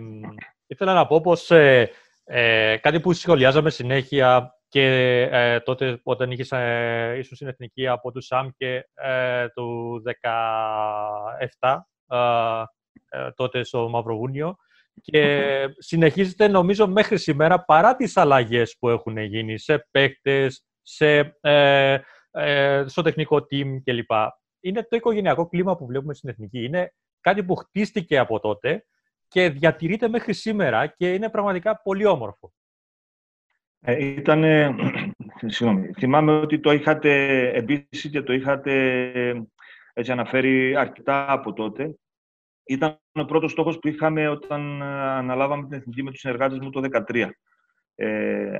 [0.66, 1.90] ήθελα να πω πως ε,
[2.24, 8.12] ε, κάτι που σχολιάζαμε συνέχεια και ε, τότε όταν είχες ε, ίσως στην Εθνική από
[8.12, 10.02] τους ΣΑΜ και ε, του
[11.60, 11.78] 17
[13.34, 14.56] τότε στο Μαυροβούνιο
[15.02, 21.98] και συνεχίζεται νομίζω μέχρι σήμερα παρά τις αλλαγές που έχουν γίνει σε παίκτες, σε, ε,
[22.30, 24.10] ε, στο τεχνικό team κλπ.
[24.60, 26.64] Είναι το οικογενειακό κλίμα που βλέπουμε στην Εθνική.
[26.64, 28.86] Είναι κάτι που χτίστηκε από τότε
[29.28, 32.52] και διατηρείται μέχρι σήμερα και είναι πραγματικά πολύ όμορφο.
[33.80, 34.74] Ε, ήτανε,
[35.46, 38.72] συγγνώμη, θυμάμαι ότι το είχατε εμπίσει και το είχατε
[39.92, 41.96] έτσι αναφέρει αρκετά από τότε
[42.66, 46.70] ήταν ο πρώτος στόχος που είχαμε όταν ε, αναλάβαμε την εθνική με τους συνεργάτες μου
[46.70, 46.80] το
[47.12, 47.28] 2013.
[47.94, 48.58] Ε,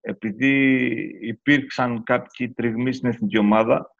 [0.00, 3.92] επειδή υπήρξαν κάποιοι τριγμοί στην εθνική ομάδα,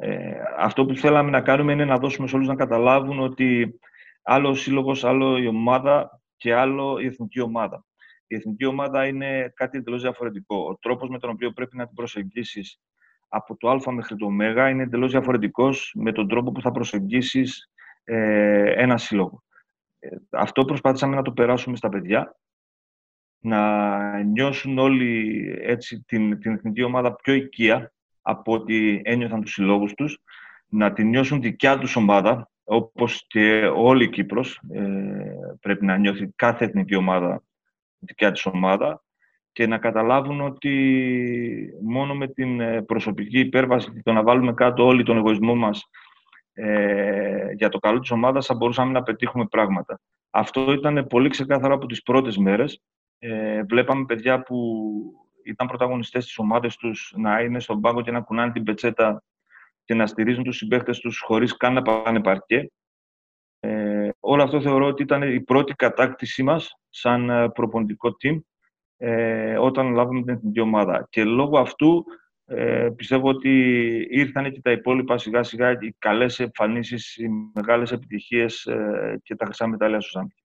[0.00, 3.78] Ε, αυτό που θέλαμε να κάνουμε είναι να δώσουμε σε όλους να καταλάβουν ότι
[4.22, 7.84] άλλο ο σύλλογος, άλλο η ομάδα και άλλο η εθνική ομάδα.
[8.26, 10.56] Η εθνική ομάδα είναι κάτι εντελώς διαφορετικό.
[10.56, 12.80] Ο τρόπος με τον οποίο πρέπει να την προσεγγίσεις
[13.28, 14.30] από το α μέχρι το ω
[14.66, 17.70] είναι εντελώς διαφορετικός με τον τρόπο που θα προσεγγίσεις
[18.08, 19.42] ε, ένα σύλλογο.
[19.98, 22.36] Ε, αυτό προσπαθήσαμε να το περάσουμε στα παιδιά,
[23.40, 27.92] να νιώσουν όλοι έτσι, την, την εθνική ομάδα πιο οικία
[28.22, 30.18] από ό,τι ένιωθαν τους συλλόγους τους,
[30.68, 34.80] να την νιώσουν δικιά τους ομάδα, όπως και όλη η Κύπρος ε,
[35.60, 37.42] πρέπει να νιώθει κάθε εθνική ομάδα
[37.98, 39.02] δικιά της ομάδα
[39.52, 40.74] και να καταλάβουν ότι
[41.82, 45.90] μόνο με την ε, προσωπική υπέρβαση και το να βάλουμε κάτω όλοι τον εγωισμό μας
[46.60, 50.00] ε, για το καλό της ομάδας θα μπορούσαμε να πετύχουμε πράγματα.
[50.30, 52.82] Αυτό ήταν πολύ ξεκάθαρο από τις πρώτες μέρες.
[53.18, 54.56] Ε, βλέπαμε παιδιά που
[55.44, 59.22] ήταν πρωταγωνιστές στις ομάδες τους να είναι στον πάγκο και να κουνάνε την πετσέτα
[59.84, 62.70] και να στηρίζουν τους συμπαίχτες τους χωρίς καν να πάνε παρκέ.
[63.60, 68.40] Ε, όλο αυτό θεωρώ ότι ήταν η πρώτη κατάκτησή μας σαν ε, προπονητικό team
[68.96, 71.06] ε, όταν λάβουμε την εθνική ομάδα.
[71.10, 72.04] Και λόγω αυτού
[72.50, 73.50] ε, πιστεύω ότι
[74.10, 79.44] ήρθαν και τα υπόλοιπα σιγά σιγά οι καλές εμφανίσεις, οι μεγάλες επιτυχίες ε, και τα
[79.44, 80.42] χρυσά μετάλλια στο Σάμκι.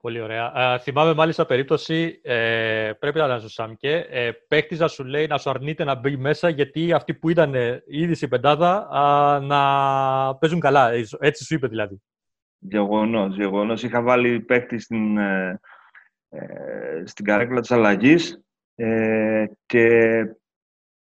[0.00, 0.52] Πολύ ωραία.
[0.74, 5.26] Ε, θυμάμαι μάλιστα περίπτωση, ε, πρέπει να ήταν στο Σάμκε, ε, παίχτης να σου λέει
[5.26, 7.54] να σου αρνείται να μπει μέσα γιατί αυτοί που ήταν
[7.86, 8.88] ήδη στην πεντάδα
[9.42, 10.90] να παίζουν καλά.
[11.18, 12.02] Έτσι σου είπε δηλαδή.
[12.58, 13.82] Γεγονός, γεγονός.
[13.82, 15.60] Είχα βάλει παίχτη στην, ε,
[17.04, 18.44] στην καρέκλα της αλλαγής
[19.66, 20.24] και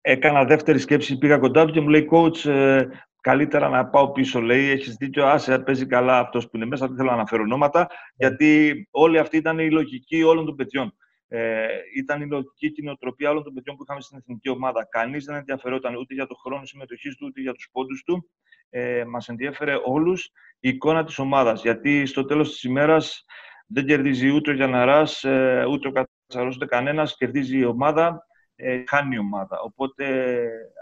[0.02, 2.86] έκανα δεύτερη σκέψη, πήγα κοντά του και μου λέει coach, ε,
[3.22, 4.42] καλύτερα να πάω πίσω.
[4.42, 7.88] Λέει, έχεις δίκιο, άσε, παίζει καλά αυτός που είναι μέσα, δεν θέλω να αναφέρω ονόματα,
[8.16, 10.96] γιατί όλη αυτή ήταν η λογική όλων των παιδιών.
[11.28, 14.88] Ε, ήταν η λογική κοινοτροπία όλων των παιδιών που είχαμε στην εθνική ομάδα.
[14.90, 18.30] Κανείς δεν ενδιαφερόταν ούτε για το χρόνο συμμετοχής του, ούτε για τους πόντους του.
[18.70, 21.62] Ε, Μας ενδιαφέρε όλους η εικόνα της ομάδας.
[21.62, 23.26] Γιατί στο τέλος της ημέρας
[23.68, 27.16] δεν κερδίζει ούτε ο Γιαναρά, ε, ούτε ο Κατσαρός, ούτε κανένας.
[27.18, 28.26] Κερδίζει η ομάδα
[28.56, 29.60] ε, χάνει η ομάδα.
[29.60, 30.06] Οπότε,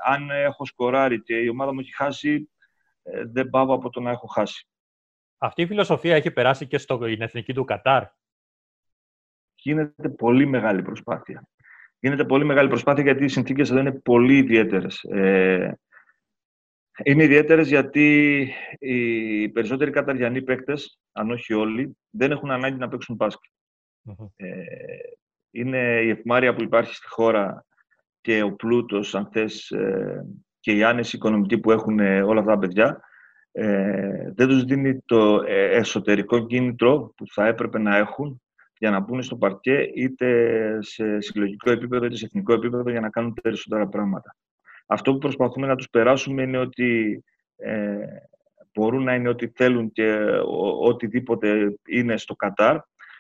[0.06, 2.50] αν έχω σκοράρει και η ομάδα μου έχει χάσει,
[3.04, 4.68] ε, δεν πάω από το να έχω χάσει.
[5.38, 8.04] Αυτή η φιλοσοφία έχει περάσει και στην εθνική του Κατάρ.
[9.56, 11.48] Γίνεται πολύ μεγάλη προσπάθεια.
[12.00, 15.04] Γίνεται πολύ μεγάλη προσπάθεια γιατί οι συνθήκες εδώ είναι πολύ ιδιαίτερες.
[15.04, 15.80] Ε,
[17.04, 18.38] είναι ιδιαίτερες γιατί
[18.80, 23.18] οι περισσότεροι καταριανοί παίκτες, αν όχι όλοι, δεν έχουν ανάγκη να παίξουν
[24.36, 24.56] Ε,
[25.52, 27.66] είναι η ευμάρεια που υπάρχει στη χώρα
[28.22, 30.26] και ο πλούτος, αν θες, ε,
[30.60, 33.00] και η άνεση οικονομική που έχουν ε, όλα αυτά τα παιδιά,
[33.52, 38.42] ε, δεν τους δίνει το εσωτερικό κίνητρο που θα έπρεπε να έχουν
[38.78, 43.10] για να μπουν στο παρκέ είτε σε συλλογικό επίπεδο είτε σε εθνικό επίπεδο για να
[43.10, 44.36] κάνουν περισσότερα πράγματα.
[44.88, 47.24] Αυτό που προσπαθούμε να τους περάσουμε είναι ότι
[47.56, 47.98] ε,
[48.74, 50.18] μπορούν να είναι ό,τι θέλουν και
[50.82, 52.78] οτιδήποτε είναι στο Κατάρ,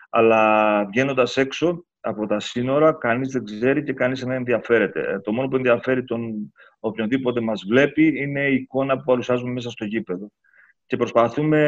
[0.10, 5.02] αλλά βγαίνοντας έξω από τα σύνορα, κανείς δεν ξέρει και κανείς δεν ενδιαφέρεται.
[5.02, 9.70] Ε, το μόνο που ενδιαφέρει τον οποιονδήποτε μας βλέπει είναι η εικόνα που παρουσιάζουμε μέσα
[9.70, 10.32] στο γήπεδο.
[10.86, 11.60] Και προσπαθούμε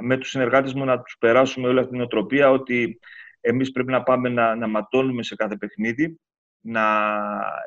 [0.00, 2.98] με τους συνεργάτες μου να τους περάσουμε όλη αυτή την οτροπία ότι
[3.40, 6.20] εμείς πρέπει να πάμε να, να ματώνουμε σε κάθε παιχνίδι,
[6.60, 7.10] να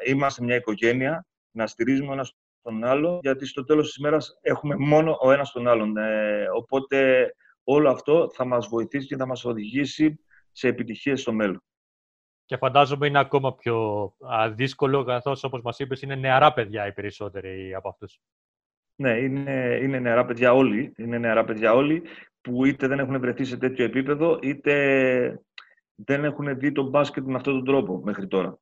[0.05, 5.17] είμαστε μια οικογένεια, να στηρίζουμε ένας τον άλλο, γιατί στο τέλος της ημέρας έχουμε μόνο
[5.21, 5.97] ο ένας τον άλλον.
[5.97, 7.29] Ε, οπότε
[7.63, 10.19] όλο αυτό θα μας βοηθήσει και θα μας οδηγήσει
[10.51, 11.63] σε επιτυχίες στο μέλλον.
[12.45, 14.13] Και φαντάζομαι είναι ακόμα πιο
[14.53, 18.19] δύσκολο, καθώς όπως μας είπες είναι νεαρά παιδιά οι περισσότεροι από αυτούς.
[18.95, 20.93] Ναι, είναι, είναι νεαρά παιδιά όλοι.
[20.97, 22.03] Είναι νεαρά παιδιά όλοι
[22.41, 25.41] που είτε δεν έχουν βρεθεί σε τέτοιο επίπεδο, είτε
[25.95, 28.57] δεν έχουν δει τον μπάσκετ με αυτόν τον τρόπο μέχρι τώρα.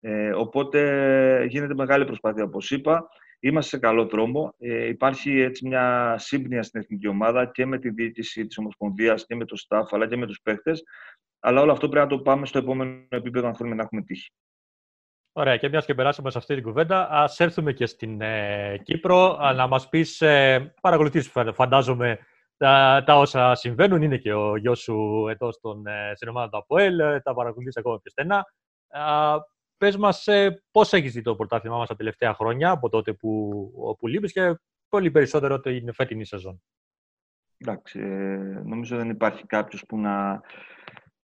[0.00, 3.08] Ε, οπότε γίνεται μεγάλη προσπάθεια, όπως είπα.
[3.40, 4.54] Είμαστε σε καλό δρόμο.
[4.58, 9.34] Ε, υπάρχει έτσι μια σύμπνοια στην εθνική ομάδα και με τη διοίκηση της Ομοσπονδίας και
[9.34, 10.82] με το staff αλλά και με τους παίχτες
[11.40, 14.32] αλλά όλο αυτό πρέπει να το πάμε στο επόμενο επίπεδο αν θέλουμε να έχουμε τύχη.
[15.32, 19.38] Ωραία, και μιας και περάσαμε σε αυτή την κουβέντα, ας έρθουμε και στην ε, Κύπρο
[19.54, 22.18] να μας πεις, ε, παρακολουθείς φαντάζομαι
[22.56, 24.02] τα, τα, όσα συμβαίνουν.
[24.02, 27.76] Είναι και ο γιος σου εδώ στον, ε, στην ομάδα του ΑΠΟΕΛ, ε, τα παρακολουθείς
[27.76, 28.46] ακόμα πιο στενά.
[29.80, 33.96] Πες μας, ε, πώς έχεις δει το πρωτάθλημά μας τα τελευταία χρόνια, από τότε που,
[33.98, 36.62] που λείπεις και πολύ περισσότερο την φετινή σεζόν;
[37.58, 40.40] Εντάξει, ε, νομίζω δεν υπάρχει κάποιος που να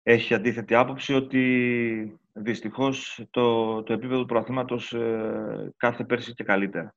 [0.02, 6.94] έχει αντίθετη άποψη ότι δυστυχώς το, το επίπεδο του προαθήματος ε, κάθε πέρσι και καλύτερα.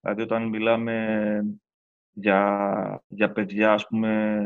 [0.00, 1.40] Δηλαδή όταν μιλάμε
[2.12, 4.42] για, για παιδιά, ας πούμε,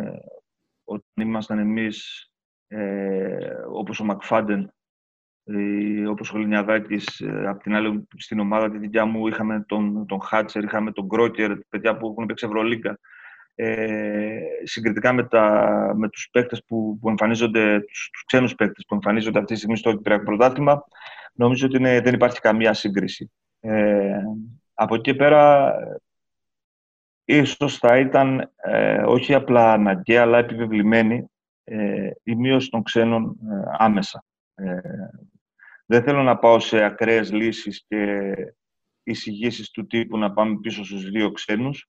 [0.85, 2.27] όταν ήμασταν εμείς,
[2.67, 4.73] ε, όπως ο Μακφάντεν,
[5.45, 10.07] Ε, όπως ο Λινιαδάκης, ε, απ' την άλλη στην ομάδα τη δικιά μου είχαμε τον,
[10.07, 12.99] τον Χάτσερ, είχαμε τον Γκρόκερ, παιδιά που έχουν παίξει Ευρωλίγκα.
[13.55, 18.95] Ε, συγκριτικά με, τα, με τους παίκτες που, που εμφανίζονται, τους, τους ξένους παίκτες που
[18.95, 20.85] εμφανίζονται αυτή τη στιγμή στο Κυπριακό Πρωτάθλημα,
[21.33, 23.33] νομίζω ότι είναι, δεν υπάρχει καμία σύγκριση.
[23.61, 24.17] Ε,
[24.75, 25.75] από εκεί και πέρα,
[27.25, 31.31] ίσως θα ήταν ε, όχι απλά αναγκαία, αλλά επιβεβλημένη
[31.65, 34.25] ε, η μείωση των ξένων ε, άμεσα.
[35.93, 38.33] Ε, δεν θέλω να πάω σε ακραίες λύσεις και
[39.03, 41.89] εισηγήσεις του τύπου να πάμε πίσω στους δύο ξένους,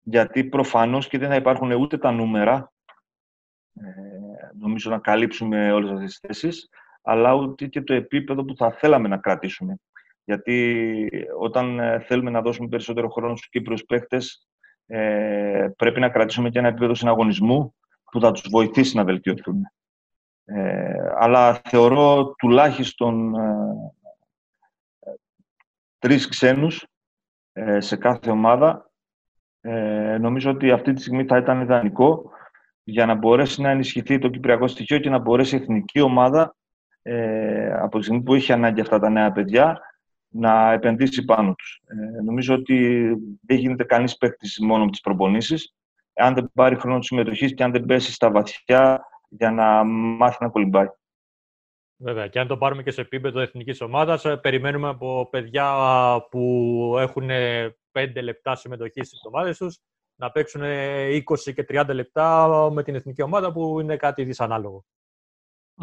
[0.00, 2.72] γιατί προφανώς και δεν θα υπάρχουν ούτε τα νούμερα,
[3.74, 3.90] ε,
[4.58, 6.68] νομίζω να καλύψουμε όλες αυτές τις θέσεις,
[7.02, 9.76] αλλά ούτε και το επίπεδο που θα θέλαμε να κρατήσουμε.
[10.24, 11.08] Γιατί
[11.38, 14.48] όταν ε, θέλουμε να δώσουμε περισσότερο χρόνο στους Κύπρους παίχτες,
[14.86, 17.74] ε, πρέπει να κρατήσουμε και ένα επίπεδο συναγωνισμού
[18.10, 19.62] που θα τους βοηθήσει να βελτιωθούν.
[20.44, 23.92] Ε, αλλά θεωρώ τουλάχιστον ε,
[25.98, 26.86] τρεις ξένους
[27.52, 28.90] ε, σε κάθε ομάδα.
[29.60, 32.30] Ε, νομίζω ότι αυτή τη στιγμή θα ήταν ιδανικό
[32.84, 36.56] για να μπορέσει να ενισχυθεί το κυπριακό στοιχείο και να μπορέσει η εθνική ομάδα
[37.02, 39.80] ε, από τη στιγμή που έχει ανάγκη αυτά τα νέα παιδιά
[40.28, 41.82] να επενδύσει πάνω τους.
[41.86, 43.06] Ε, νομίζω ότι
[43.46, 45.74] δεν γίνεται κανείς παίκτης μόνος με τις προπονήσεις.
[46.14, 49.04] Αν δεν πάρει χρόνο συμμετοχής και αν δεν πέσει στα βαθιά
[49.36, 50.86] για να μάθει να κολυμπάει.
[51.96, 55.76] Βέβαια, και αν το πάρουμε και σε επίπεδο εθνικής ομάδας, ε, περιμένουμε από παιδιά
[56.30, 57.28] που έχουν
[57.92, 59.78] 5 λεπτά συμμετοχής στις ομάδες τους
[60.14, 64.84] να παίξουν 20 και 30 λεπτά με την εθνική ομάδα που είναι κάτι δυσανάλογο.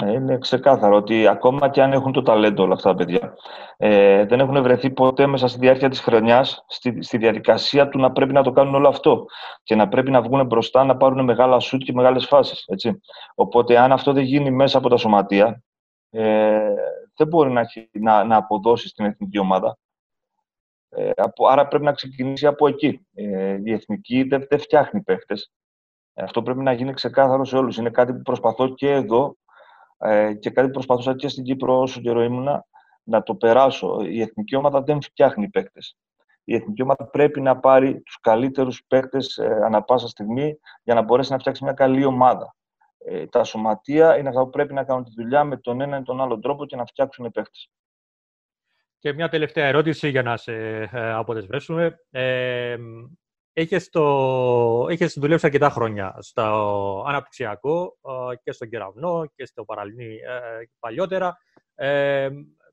[0.02, 3.36] Ε, είναι ξεκάθαρο ότι ακόμα και αν έχουν το ταλέντο όλα αυτά τα παιδιά,
[3.78, 8.12] ε, δεν έχουν βρεθεί ποτέ μέσα στη διάρκεια της χρονιάς στη, στη διαδικασία του να
[8.12, 9.26] πρέπει να το κάνουν όλο αυτό
[9.64, 12.64] και να πρέπει να βγουν μπροστά, να πάρουν μεγάλα σουτ και μεγάλες φάσεις.
[12.68, 13.02] Έτσι.
[13.36, 15.64] Οπότε αν αυτό δεν γίνει μέσα από τα σωματεία,
[16.10, 16.74] ε,
[17.16, 19.78] δεν μπορεί να, να, να αποδώσει στην εθνική ομάδα.
[20.90, 21.12] Ε,
[21.50, 23.08] άρα πρέπει να ξεκινήσει από εκεί.
[23.14, 25.52] Ε, η εθνική δεν, δεν φτιάχνει παίχτες.
[26.14, 27.78] Ε, αυτό πρέπει να γίνει ξεκάθαρο σε όλους.
[27.78, 29.38] Είναι κάτι που προσπαθώ και εδώ
[30.00, 32.66] ε, και κάτι που προσπαθούσα και στην Κύπρο όσο καιρό ήμουνα
[33.04, 34.02] να το περάσω.
[34.02, 35.98] Η εθνική ομάδα δεν φτιάχνει παίκτες.
[36.44, 41.02] Η εθνική ομάδα πρέπει να πάρει τους καλύτερους παίκτες ε, ανα πάσα στιγμή για να
[41.02, 42.56] μπορέσει να φτιάξει μια καλή ομάδα.
[42.98, 46.02] Ε, τα σωματεία είναι αυτά που πρέπει να κάνουν τη δουλειά με τον ένα ή
[46.02, 47.70] τον άλλο τρόπο και να φτιάξουν παίκτες.
[49.00, 50.54] Και μια τελευταία ερώτηση για να σε
[50.92, 52.00] ε, αποδεσμεύσουμε.
[52.10, 52.78] Ε,
[53.54, 54.88] Έχεις, το...
[54.90, 57.98] Έχεις δουλέψει αρκετά χρόνια στο αναπτυξιακό
[58.32, 61.38] ε, και στον κεραυνό και στο παραλυνή ε, παλιότερα.
[61.76, 62.30] Ε,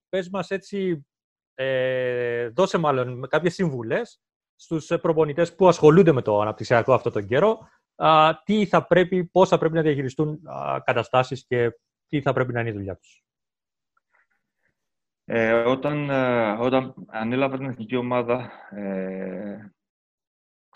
[0.09, 1.07] πες μας έτσι,
[1.55, 4.21] ε, δώσε μάλλον κάποιες συμβουλές
[4.57, 7.59] στους προπονητές που ασχολούνται με το αναπτυξιακό αυτό τον καιρό,
[8.45, 10.41] τι θα πρέπει, πώς θα πρέπει να διαχειριστούν
[10.85, 11.71] καταστάσεις και
[12.07, 13.25] τι θα πρέπει να είναι η δουλειά τους.
[15.25, 16.11] Ε, όταν,
[16.61, 19.76] όταν ανέλαβα την εθνική ομάδα, ε,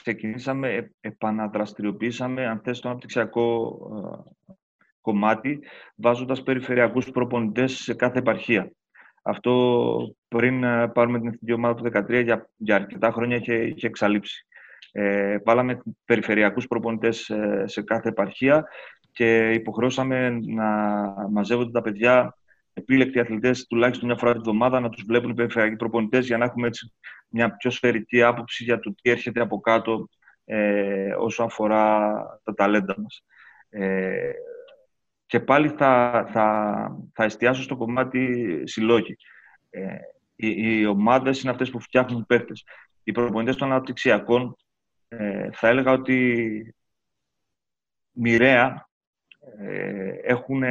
[0.02, 3.78] ξεκινήσαμε, επαναδραστηριοποιήσαμε, αν θες, το αναπτυξιακό
[4.48, 4.52] ε,
[5.00, 5.60] κομμάτι,
[5.94, 8.72] βάζοντας περιφερειακούς προπονητές σε κάθε επαρχία.
[9.22, 13.86] Αυτό πριν ε, πάρουμε την εθνική ομάδα του 2013, για, για αρκετά χρόνια είχε, είχε
[13.86, 14.46] εξαλείψει.
[14.92, 18.66] Ε, βάλαμε περιφερειακούς προπονητές ε, σε κάθε επαρχία
[19.12, 20.68] και υποχρεώσαμε να
[21.30, 22.38] μαζεύονται τα παιδιά
[22.72, 26.44] επίλεκτοι αθλητές τουλάχιστον μια φορά την εβδομάδα να τους βλέπουν οι περιφερειακοί προπονητές για να
[26.44, 26.92] έχουμε έτσι
[27.28, 30.08] μια πιο σφαιρική άποψη για το τι έρχεται από κάτω
[30.44, 32.12] ε, όσο αφορά
[32.44, 33.24] τα ταλέντα μας.
[33.68, 34.30] Ε,
[35.26, 39.16] και πάλι θα, θα, θα εστιάσω στο κομμάτι συλλόγη.
[39.70, 39.96] Ε,
[40.34, 42.64] οι, οι ομάδες είναι αυτές που φτιάχνουν παίκτες.
[43.02, 44.56] Οι προπονητές των αναπτυξιακών
[45.08, 46.74] ε, θα έλεγα ότι
[48.10, 48.89] μοιραία ε,
[50.22, 50.62] έχουν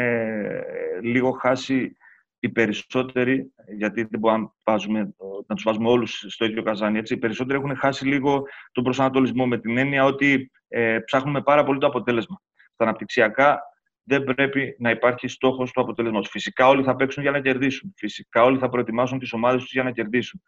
[1.02, 1.98] λίγο χάσει
[2.40, 5.00] οι περισσότεροι, γιατί δεν μπορούμε να, βάζουμε,
[5.48, 9.48] να τους βάζουμε όλους στο ίδιο καζάνι, έτσι, οι περισσότεροι έχουν χάσει λίγο τον προσανατολισμό
[9.48, 12.42] με την έννοια ότι ε, ψάχνουμε πάρα πολύ το αποτέλεσμα.
[12.74, 13.62] Στα αναπτυξιακά
[14.04, 16.24] δεν πρέπει να υπάρχει στόχος του αποτέλεσμα.
[16.24, 17.94] Φυσικά όλοι θα παίξουν για να κερδίσουν.
[17.98, 20.42] Φυσικά όλοι θα προετοιμάσουν τις ομάδες τους για να κερδίσουν.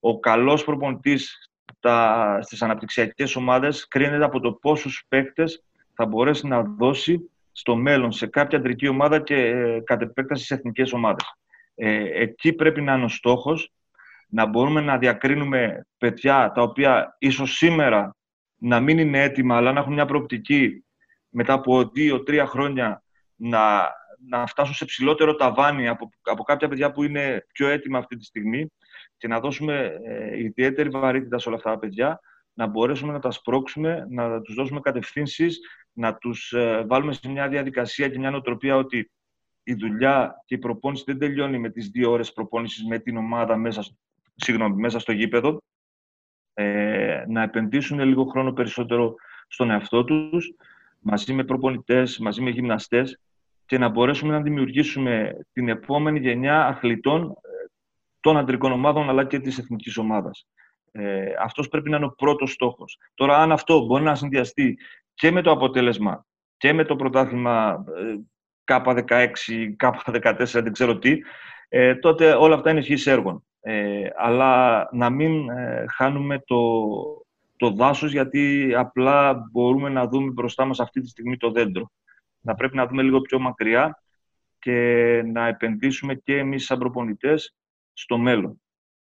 [0.00, 1.50] Ο καλός προπονητής
[2.40, 8.26] στις αναπτυξιακές ομάδες κρίνεται από το πόσους παίκτες θα μπορέσει να δώσει στο μέλλον σε
[8.26, 11.24] κάποια αντρική ομάδα και ε, κατ' επέκταση σε εθνικές ομάδες.
[11.74, 13.72] Ε, εκεί πρέπει να είναι ο στόχος,
[14.28, 18.16] να μπορούμε να διακρίνουμε παιδιά τα οποία ίσως σήμερα
[18.56, 20.84] να μην είναι έτοιμα, αλλά να έχουν μια προοπτική
[21.28, 23.02] μετά από δύο-τρία χρόνια
[23.36, 23.90] να,
[24.28, 28.24] να φτάσουν σε ψηλότερο ταβάνι από, από κάποια παιδιά που είναι πιο έτοιμα αυτή τη
[28.24, 28.70] στιγμή
[29.16, 32.20] και να δώσουμε ε, ιδιαίτερη βαρύτητα σε όλα αυτά τα παιδιά,
[32.52, 35.60] να μπορέσουμε να τα σπρώξουμε, να τους δώσουμε κατευθύνσεις
[35.96, 39.10] να τους ε, βάλουμε σε μια διαδικασία και μια νοοτροπία ότι
[39.62, 43.56] η δουλειά και η προπόνηση δεν τελειώνει με τις δύο ώρες προπόνησης με την ομάδα
[43.56, 43.84] μέσα,
[44.34, 45.62] συγγνώμη, μέσα στο γήπεδο.
[46.54, 49.14] Ε, να επενδύσουν λίγο χρόνο περισσότερο
[49.48, 50.54] στον εαυτό τους,
[51.00, 53.20] μαζί με προπονητές, μαζί με γυμναστές
[53.66, 57.66] και να μπορέσουμε να δημιουργήσουμε την επόμενη γενιά αθλητών ε,
[58.20, 60.46] των αντρικών ομάδων αλλά και της εθνικής ομάδας.
[60.92, 62.98] Ε, αυτός πρέπει να είναι ο πρώτος στόχος.
[63.14, 64.78] Τώρα, αν αυτό μπορεί να συνδυαστεί
[65.16, 67.84] και με το αποτέλεσμα και με το πρωτάθλημα
[68.64, 69.26] K16,
[69.82, 71.18] K14, δεν ξέρω τι,
[71.68, 73.44] ε, τότε όλα αυτά είναι ευχής έργων.
[73.60, 76.60] Ε, αλλά να μην ε, χάνουμε το,
[77.56, 81.90] το δάσος, γιατί απλά μπορούμε να δούμε μπροστά μας αυτή τη στιγμή το δέντρο.
[82.40, 84.02] Να πρέπει να δούμε λίγο πιο μακριά
[84.58, 87.54] και να επενδύσουμε και εμείς σαν προπονητές
[87.92, 88.60] στο μέλλον.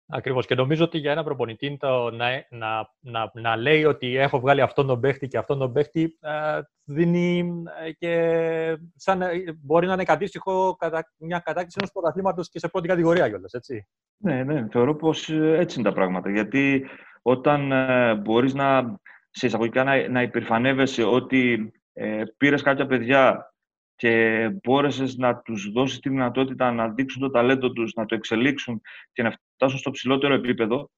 [0.09, 0.45] Ακριβώς.
[0.45, 4.61] Και νομίζω ότι για ένα προπονητή το να, να, να, να λέει ότι έχω βγάλει
[4.61, 7.53] αυτόν τον παίχτη και αυτόν τον παίχτη ε, δίνει
[7.83, 12.67] ε, και σαν, ε, μπορεί να είναι αντίστοιχο κατά μια κατάκτηση ενός πρωταθλήματος και σε
[12.67, 13.87] πρώτη κατηγορία κιόλας, έτσι.
[14.17, 16.29] Ναι, ναι, θεωρώ πως έτσι είναι τα πράγματα.
[16.29, 16.85] Γιατί
[17.21, 18.99] όταν ε, μπορείς να,
[19.29, 23.51] σε εισαγωγικά να, να υπερφανεύεσαι ότι ε, πήρες κάποια παιδιά
[23.95, 28.81] και μπόρεσες να τους δώσεις τη δυνατότητα να δείξουν το ταλέντο τους, να το εξελίξουν
[29.13, 30.89] και να φτάσουν στο ψηλότερο επίπεδο,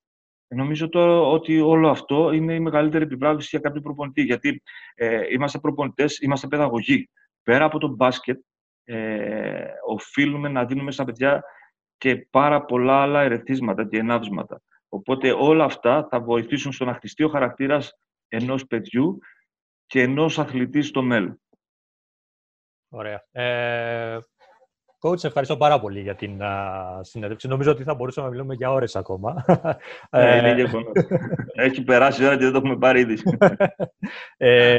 [0.47, 4.21] νομίζω τώρα ότι όλο αυτό είναι η μεγαλύτερη επιβράβευση για κάποιο προπονητή.
[4.21, 4.61] Γιατί
[4.95, 7.09] ε, είμαστε προπονητές, είμαστε παιδαγωγοί.
[7.43, 8.39] Πέρα από το μπάσκετ,
[8.83, 11.43] ε, οφείλουμε να δίνουμε στα παιδιά
[11.97, 14.61] και πάρα πολλά άλλα ερεθίσματα και ενάβσματα.
[14.89, 19.19] Οπότε όλα αυτά θα βοηθήσουν στο να χτιστεί ο χαρακτήρας ενός παιδιού
[19.85, 21.41] και ενός αθλητή στο μέλλον.
[22.89, 23.23] Ωραία.
[23.31, 24.19] Ε,
[25.01, 27.47] coach, ευχαριστώ πάρα πολύ για την uh, συνέντευξη.
[27.47, 29.33] Νομίζω ότι θα μπορούσαμε να μιλούμε για ώρες ακόμα.
[30.09, 30.91] Ε, είναι γεγονός.
[31.53, 33.13] Έχει περάσει η ώρα και δεν το έχουμε πάρει ήδη.
[34.37, 34.77] ε,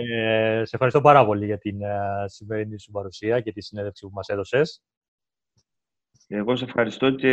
[0.65, 4.29] σε ευχαριστώ πάρα πολύ για την uh, σημερινή σου παρουσία και τη συνέντευξη που μας
[4.29, 4.83] έδωσες.
[6.27, 7.33] Εγώ σε ευχαριστώ και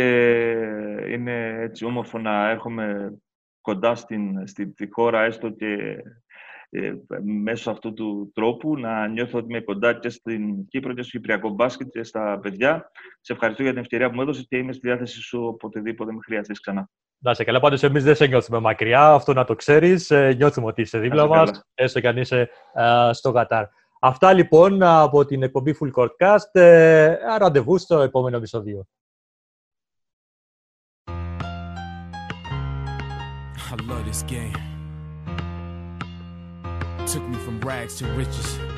[1.08, 3.18] είναι έτσι όμορφο να έρχομαι
[3.60, 6.02] κοντά στην, στην, στη χώρα, έστω και ε,
[7.22, 11.48] μέσω αυτού του τρόπου να νιώθω ότι είμαι κοντά και στην Κύπρο και στο Κυπριακό
[11.48, 12.90] μπάσκετ και στα παιδιά.
[13.20, 16.18] Σε ευχαριστώ για την ευκαιρία που μου έδωσες και είμαι στη διάθεση σου οποτεδήποτε με
[16.24, 16.90] χρειαστείς ξανά.
[17.18, 20.10] Να σε καλά, πάντως εμείς δεν σε νιώθουμε μακριά, αυτό να το ξέρεις.
[20.10, 23.66] Ε, νιώθουμε ότι είσαι δίπλα μας, έστω και αν είσαι uh, στο Κατάρ.
[24.00, 26.60] Αυτά λοιπόν από την εκπομπή Full Court Cast.
[26.60, 28.86] Ε, ραντεβού στο επόμενο επεισόδιο.
[33.70, 34.67] I love this game.
[37.08, 38.77] Took me from rags to riches.